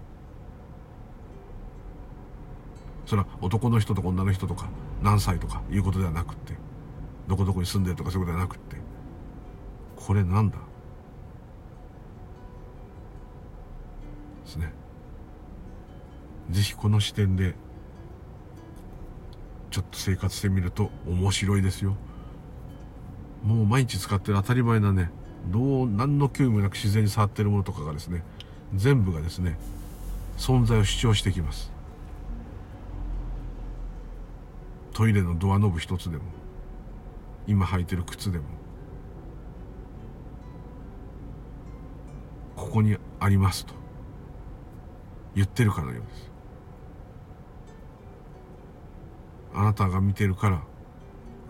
[3.05, 4.71] それは男の人とか女の人とか
[5.03, 6.55] 何歳とかいうことではなくって
[7.29, 8.77] どこどこに住んでるとかそういうことではなくって
[10.07, 10.57] これなんだ？
[14.45, 14.73] ですね。
[16.51, 17.55] ぜひこの視点で
[19.71, 21.97] ちょっと生活してみると面白いですよ。
[23.45, 25.11] もう毎日使ってる当たり前なね。
[25.47, 28.25] どう何の興味もなく自然に触ってるものとかがですね
[28.75, 29.59] 全部がですね
[30.37, 31.71] 存在を主張してきます。
[34.93, 36.25] トイレのドアノブ一つでも
[37.47, 38.45] 今履いてる靴でも
[42.61, 43.73] ここにありますと。
[45.35, 46.31] 言ってるかのようです。
[49.55, 50.63] あなたが見てるから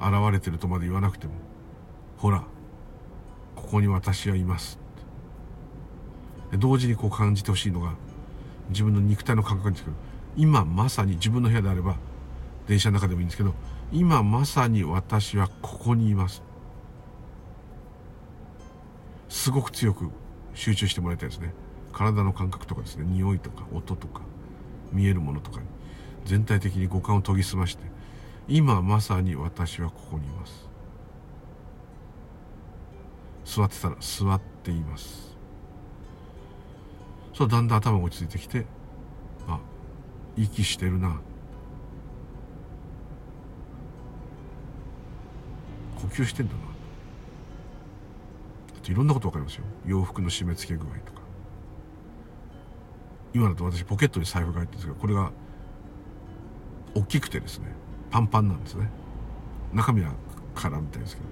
[0.00, 1.34] 現れてるとまで言わなくても
[2.16, 2.44] ほら
[3.56, 4.78] ここに私はいます。
[6.58, 7.94] 同時にこう感じてほしいのが
[8.68, 9.96] 自分の肉体の感覚なんですけど
[10.36, 11.96] 今まさに自分の部屋であれば
[12.68, 13.52] 電車の中でもいいんですけど
[13.92, 16.42] 今まさに私はここにいます。
[19.28, 20.08] すごく強く
[20.60, 21.54] 集中してもらいたいですね。
[21.90, 23.06] 体の感覚とかですね。
[23.06, 24.20] 匂いとか音とか
[24.92, 25.66] 見えるものとかに
[26.26, 27.84] 全体的に五感を研ぎ澄まして
[28.46, 30.68] 今まさに私はここにいます。
[33.46, 35.34] 座ってたら座っています。
[37.32, 38.66] そうだんだん頭が落ち着いてきて
[39.48, 39.60] あ
[40.36, 41.22] 息してるな。
[46.02, 46.69] 呼吸してんだな。
[48.89, 49.65] いろんなこと分かりますよ。
[49.86, 51.20] 洋服の締め付け具合とか。
[53.32, 55.31] 今だと私ポケットに財布が入ってるんですけどこれが
[56.94, 57.66] 大きくてですね
[58.11, 58.89] パンパンなんですね。
[59.73, 60.12] 中身は
[60.55, 61.28] 空みたいですけど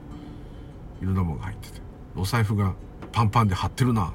[1.02, 1.80] いろんなものが入ってて。
[2.16, 2.74] お財布が
[3.12, 4.12] パンパンで張ってるな。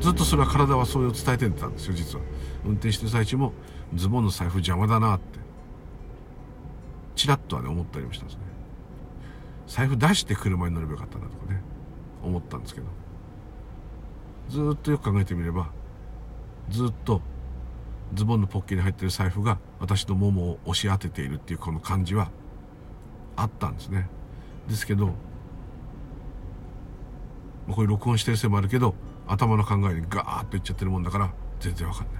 [0.00, 2.24] ずっとそれは体はそれを伝えてたんですよ実は。
[2.64, 3.52] 運転してる最中も
[3.94, 5.38] ズボンの財布邪魔だなって
[7.16, 8.42] チラッとはね思ったりもしたんですね。
[9.70, 11.62] 財布出して車に乗ればよかったなとかね
[12.22, 12.86] 思ったんですけど。
[14.48, 15.70] ずっとよく考えてみれば
[16.70, 17.20] ずっと
[18.14, 22.32] ズボンのポッケに入ってる財布が私のももを押し当てているっていうこの感じは
[23.36, 24.08] あったんですね。
[24.68, 25.14] ですけど
[27.68, 28.96] こういう録音してるせいもあるけど
[29.28, 32.16] 頭の考えにガーッといっちゃってるもんだから全然わかんない。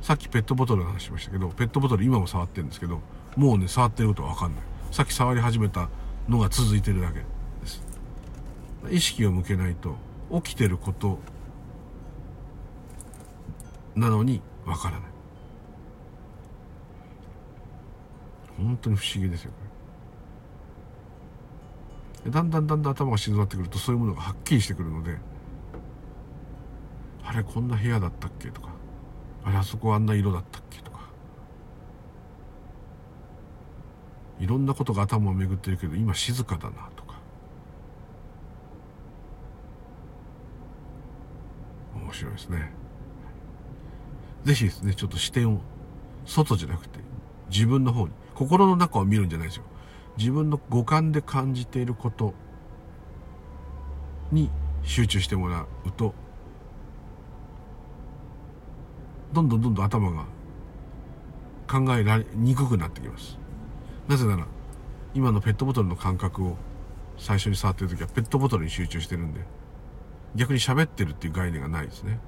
[0.00, 3.00] さっきペットボトルの話しましたけどペットボトル今も触ってるんですけど
[3.36, 4.69] もうね触ってることはわかんない。
[4.90, 5.88] さっき触り始めた
[6.28, 7.24] のが続いてるだけで
[7.66, 7.82] す。
[8.90, 9.96] 意識を向けないと
[10.42, 11.18] 起きてること
[13.94, 15.10] なのにわからない。
[18.58, 19.52] 本当に不思議ですよ。
[19.52, 19.56] こ
[22.26, 25.16] れだんだんだんだん頭が静まってくるとそういうものがはっきりしてくるので
[27.24, 28.68] あれこんな部屋だったっけとか
[29.44, 31.08] あれあそこあんな色だったっけとか
[34.40, 37.20] いろんなことが頭を巡ってるけど今静かだなとか。
[41.94, 42.72] 面白いですね。
[44.44, 45.60] ぜひですねちょっと視点を
[46.24, 46.98] 外じゃなくて
[47.50, 49.64] 自分の方に心の中を見るんじゃないですよ。
[50.16, 52.34] 自分の五感で感じていること
[54.32, 54.50] に
[54.82, 56.14] 集中してもらうと
[59.32, 60.24] どんどんどんどん頭が
[61.68, 63.38] 考えられにくくなってきます。
[64.10, 64.44] なぜなら
[65.14, 66.56] 今のペットボトルの感覚を
[67.16, 69.42] 最初に触ってる時はペットボトルに集中してるんで
[70.34, 72.18] 逆に喋ってるっていう概念がないですね。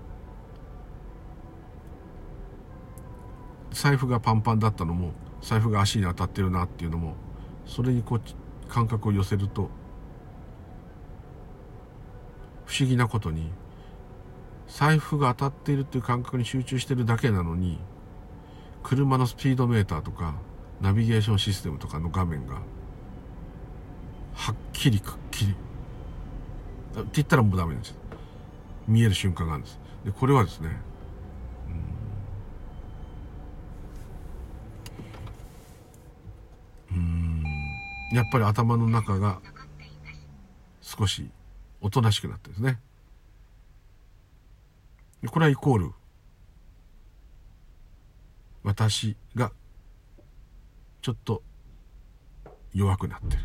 [3.72, 5.10] 財布がパンパンだったのも
[5.40, 7.14] 財布が足に当たってるなっていうのも
[7.66, 8.20] それにこう
[8.68, 9.68] 感覚を寄せると
[12.64, 13.50] 不思議なことに
[14.68, 17.80] 財布が当たっているっていう感覚に集中してるだけなのに
[18.84, 20.36] 車のスピードメーターとか
[20.82, 22.56] ナビゲーションシステムとかの画面が
[24.34, 25.52] はっきりくっきり。
[25.52, 25.54] っ
[27.04, 27.94] て言ったらもうダメなんです
[28.86, 29.78] 見える瞬間があるんです。
[30.04, 30.70] でこれはですね
[36.90, 37.42] うん。
[38.12, 39.40] やっぱり頭の中が
[40.80, 41.30] 少し
[41.80, 42.80] おとなしくなってですね。
[45.30, 45.92] これはイコール
[48.64, 49.52] 私が
[51.02, 51.42] ちょっと
[52.72, 53.42] 弱くなってる。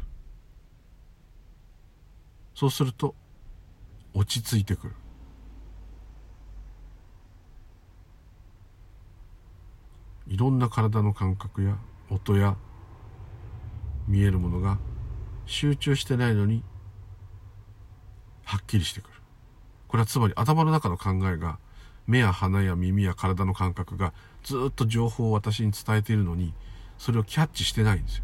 [2.53, 3.15] そうすると
[4.13, 4.93] 落ち着いてくる。
[10.27, 11.77] いろんな体の感覚や
[12.09, 12.57] 音や
[14.07, 14.77] 見えるものが
[15.45, 16.63] 集中してないのに
[18.43, 19.13] はっきりしてくる。
[19.87, 21.57] これはつまり頭の中の考えが
[22.05, 24.13] 目や鼻や耳や体の感覚が
[24.43, 26.53] ずっと情報を私に伝えているのに
[26.97, 28.23] それをキャッチしてないんですよ。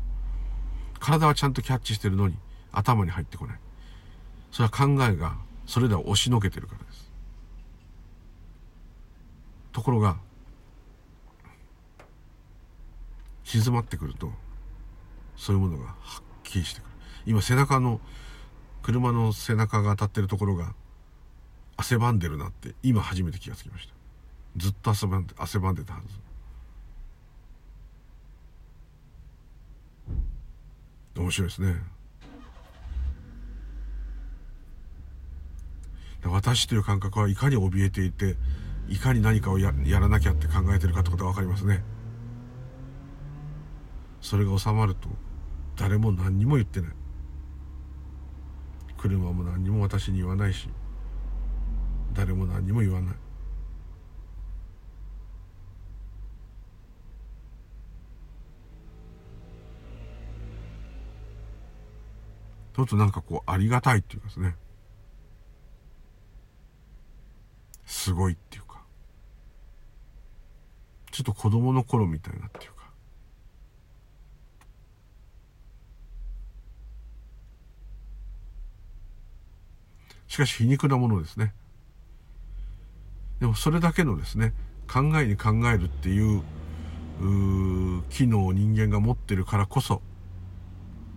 [1.00, 2.38] 体はちゃんとキャッチしてるのに
[2.72, 3.60] 頭に入ってこない。
[4.52, 5.36] それは考えが
[5.66, 7.12] それらを押しのけてるからです。
[9.72, 10.18] ところが
[13.44, 14.32] 静まってくると
[15.36, 16.90] そういうものがはっきりしてくる。
[17.26, 18.00] 今背中の
[18.82, 20.74] 車の背中が当たってるところが
[21.78, 23.94] 汗ばんでるなって今初めて気がつきました。
[24.58, 26.23] ずっと汗ばんで汗ばんでたはず。
[31.22, 31.76] 面白いですね。
[36.26, 38.38] 私という感覚はいかに怯えていて
[38.88, 41.84] いかに何かをややらなきゃって考えてるかってことが分かりますね。
[44.22, 45.10] それが収まると
[45.76, 46.92] 誰も何にも言ってない。
[48.98, 50.70] 車も何にも私に言わないし
[52.14, 53.16] 誰も何にも言わない。
[62.76, 64.56] ちょっとなんかこうありがたいっていうかですね。
[67.86, 68.84] すごいっていうか。
[71.12, 72.84] ちょっと子供の頃みたいなっていうか。
[80.28, 81.54] しかし皮肉なものですね。
[83.40, 84.54] でもそれだけのですね
[84.92, 86.42] 考えに考えるっていう
[87.20, 90.02] う機能を人間が持ってるからこそ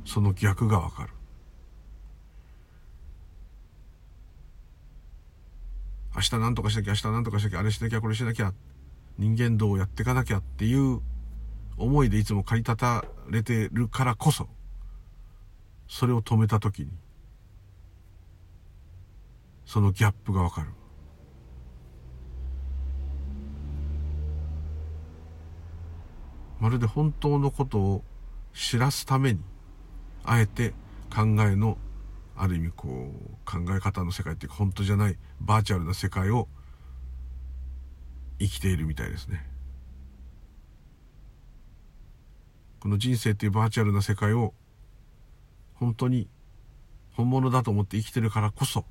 [0.05, 1.16] その逆がわかる。
[6.17, 8.55] 明日何とかしなきゃ明日何とかしなきゃあれしなきゃこれしなきゃ
[9.19, 11.03] 人間道をやっていかなきゃっていう
[11.77, 14.49] 思いでいつも駆り立たれてるからこそ
[15.89, 16.89] それを止めた時に
[19.67, 20.69] そのギャップがわかる。
[26.61, 28.05] まるで本当のことを
[28.55, 29.41] 知らすために
[30.25, 30.71] あえて
[31.15, 31.77] 考えの
[32.37, 36.49] ある意味こう考え方の世界っていうか本当じゃないバーチャルな世界を
[38.39, 39.47] 生きているみたいですね。
[42.81, 44.53] この人生っていうバーチャルな世界を
[45.75, 46.29] 本当に
[47.15, 48.85] 本物だと思って生きてるからこそ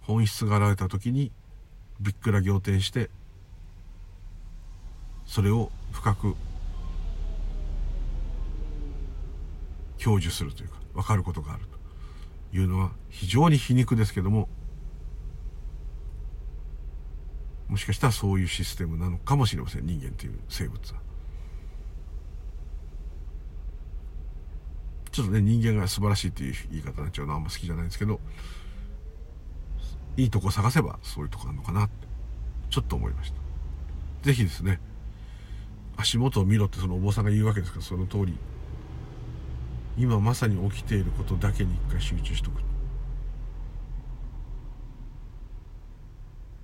[0.00, 1.32] 本質が現れた時に
[2.00, 3.10] びっくら仰天して
[5.26, 6.36] それを深く
[9.98, 11.73] 享受するというか分かることがある
[12.54, 14.48] いうのは非常に皮肉ですけども
[17.68, 21.00] もしかしたらそういうシステムなのかもしれません人間という生物は。
[25.10, 28.18] ちょっとね人間が素晴らしいっていう言い方になっちゃうのはあんま好きじゃないんですけど
[30.16, 31.94] いいとこ探せばそういうとこあるのかなって
[32.68, 33.36] ちょっと思いました
[34.22, 34.80] 是非ですね
[35.96, 38.36] 足元を見ろってそのお坊さんが言うわけですからその通り
[39.96, 42.60] 今まさに起きていることだけに一回集中しとく。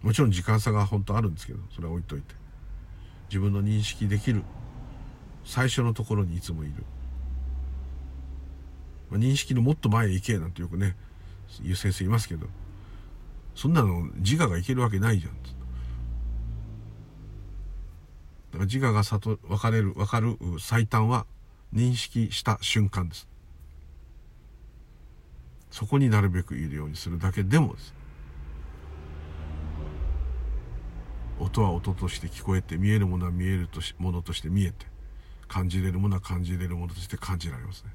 [0.03, 2.35] もちろん時間差が本当あるんですけどそれは置いといて。
[3.29, 4.43] 自分の認識できる。
[5.45, 6.85] 最初のところにいつもいる、
[9.11, 10.97] まあ、認識のもっと前へ行けなんてよくね
[11.63, 12.47] 言う先生いますけど。
[13.55, 15.33] そんなの自我がいけるわけないじゃん。
[15.33, 15.39] だ
[18.53, 21.27] から自我が悟分かれる分かる最短は
[21.73, 23.29] 認識した瞬間です。
[25.71, 27.95] そこになるべくいるようにするだけでもです。
[31.39, 34.87] 音は音として聞こえて見えるものは見えるとしものとして見えて
[35.49, 37.91] 感じれるものは感じれるものとして感じられますね。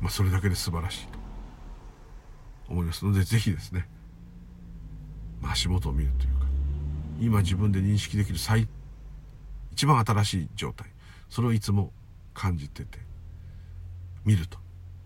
[0.00, 1.22] まあそれだけで素晴らしいと。
[2.68, 3.86] 思いますのでぜひですね、
[5.42, 6.31] 足元を見るという。
[7.22, 8.68] 今自分で認識できる最
[9.72, 10.88] 一番新しい状態。
[11.28, 11.92] それをいつも
[12.34, 12.98] 感じてて
[14.24, 14.58] 見ると。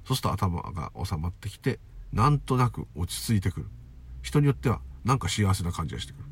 [0.06, 1.78] そうすると頭が収まってきて
[2.12, 3.66] なんとなく落ち着いてくる。
[4.22, 6.24] 人によってはなんか幸せな感じがしてくる。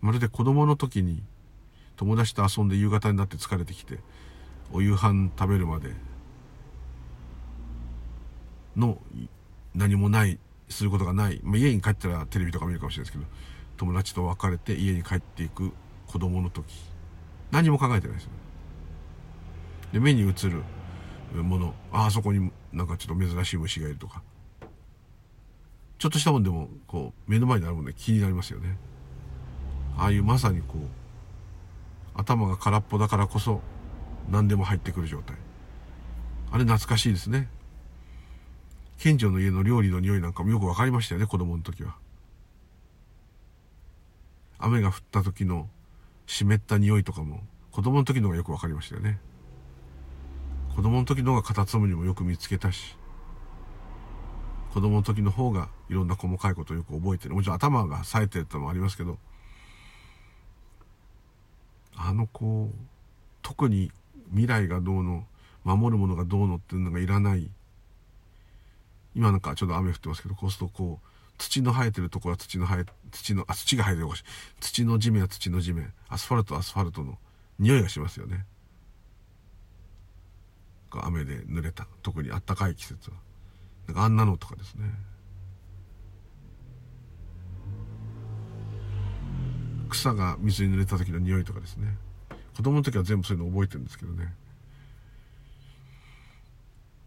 [0.00, 1.22] まるで子供の時に
[1.96, 3.98] 友達と遊んで夕方になって疲れてきて
[4.72, 5.94] お夕飯食べるまで
[8.76, 8.98] の
[9.74, 10.38] 何もない
[10.68, 13.30] することがない、まあ、家に帰ったらテレビとか見るかもしれないですけど
[13.76, 15.72] 友達と別れて家に帰っていく
[16.06, 16.64] 子供の時。
[17.50, 18.36] 何も考えてないですよね。
[19.92, 20.62] で目に映る
[21.42, 21.74] もの。
[21.92, 24.22] ああそこになんかちょっと珍しい虫がいるとか。
[25.98, 28.76] ちょっとしたもんでもこう目の前にあるもんで気になりますよね。
[29.96, 30.78] ああいうまさにこう
[32.14, 33.60] 頭が空っぽだからこそ
[34.30, 35.36] 何でも入ってくる状態。
[36.50, 37.48] あれ懐かしいですね。
[39.04, 41.94] 近所の家の料理の匂いなんかもよく分かりましたよね子供の時は。
[44.58, 45.68] 雨が降った時の
[46.26, 49.20] 湿った匂いとかも子供の時のがよく分かりましたよね。
[50.74, 52.96] 子供の時の方がカタツムリもよく見つけたし
[54.72, 57.34] 子供の時の方がいろんな細かいことをよく覚えてる。
[57.34, 59.18] もちろん頭が冴えてるってのもありますけど
[61.94, 62.70] あの子
[63.42, 63.92] 特に
[64.30, 65.26] 未来がどうの
[65.62, 67.50] 守るものがどうのっていうのがいらない
[69.14, 71.06] 今なんかちょっと雨降ってますけどこうするとこう
[71.38, 74.24] 土の生えてるところは土の生え土のあ土が生えてるし
[74.60, 77.18] 土の地面は土の地面アスファルトはアスファルトの
[77.58, 78.46] 匂いがしますよね。
[81.02, 83.16] 雨で濡れた特にあったかい季節は。
[83.88, 84.86] なんかあんなのとかですね。
[89.90, 91.96] 草が水に濡れた時の匂いとかですね。
[92.56, 94.34] 子供の時は全部そういうの覚えてるんですけどね。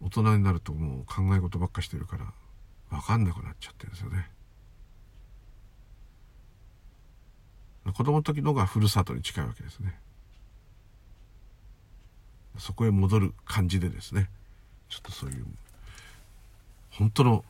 [0.00, 2.32] 大人になるともう考え事ばっかしてるから
[2.90, 4.30] 分かんなくなっちゃってるんですよね。
[7.92, 9.98] 子供の時のがふるさとに近いわけですね。
[12.58, 14.28] そこへ戻る感じでですね
[14.88, 15.46] ちょっとそういう
[16.90, 17.44] 本当の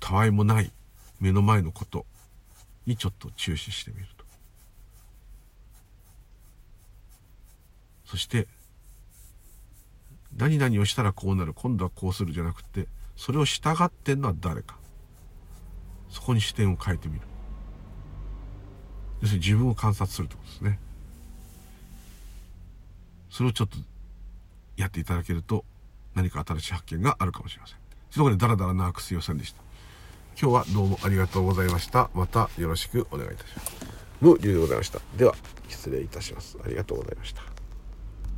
[0.00, 0.70] たわいもない
[1.18, 2.04] 目の前のこと
[2.86, 4.24] にちょっと注視してみると。
[8.04, 8.46] そして
[10.36, 12.86] 何々をしたらこうなる今度はこうするじゃなくて
[13.16, 14.76] それを従ってんのは誰か。
[16.10, 17.20] そこに視点を変えてみる。
[19.20, 20.78] 要するに自分を観察するってことですね。
[23.30, 23.76] それをちょっと
[24.76, 25.64] やっていただけると
[26.14, 27.76] 何か新しい発見があるかもしれません。
[28.12, 29.62] ということでダラダラなくすいませんでした。
[30.40, 32.10] 今日はどうもありがとうございました。
[32.14, 33.72] またよろしくお願いいたします。
[34.22, 35.00] のゆうでございました。
[35.16, 35.34] では
[35.68, 36.56] 失礼いたします。
[36.64, 37.53] ありがとうございました。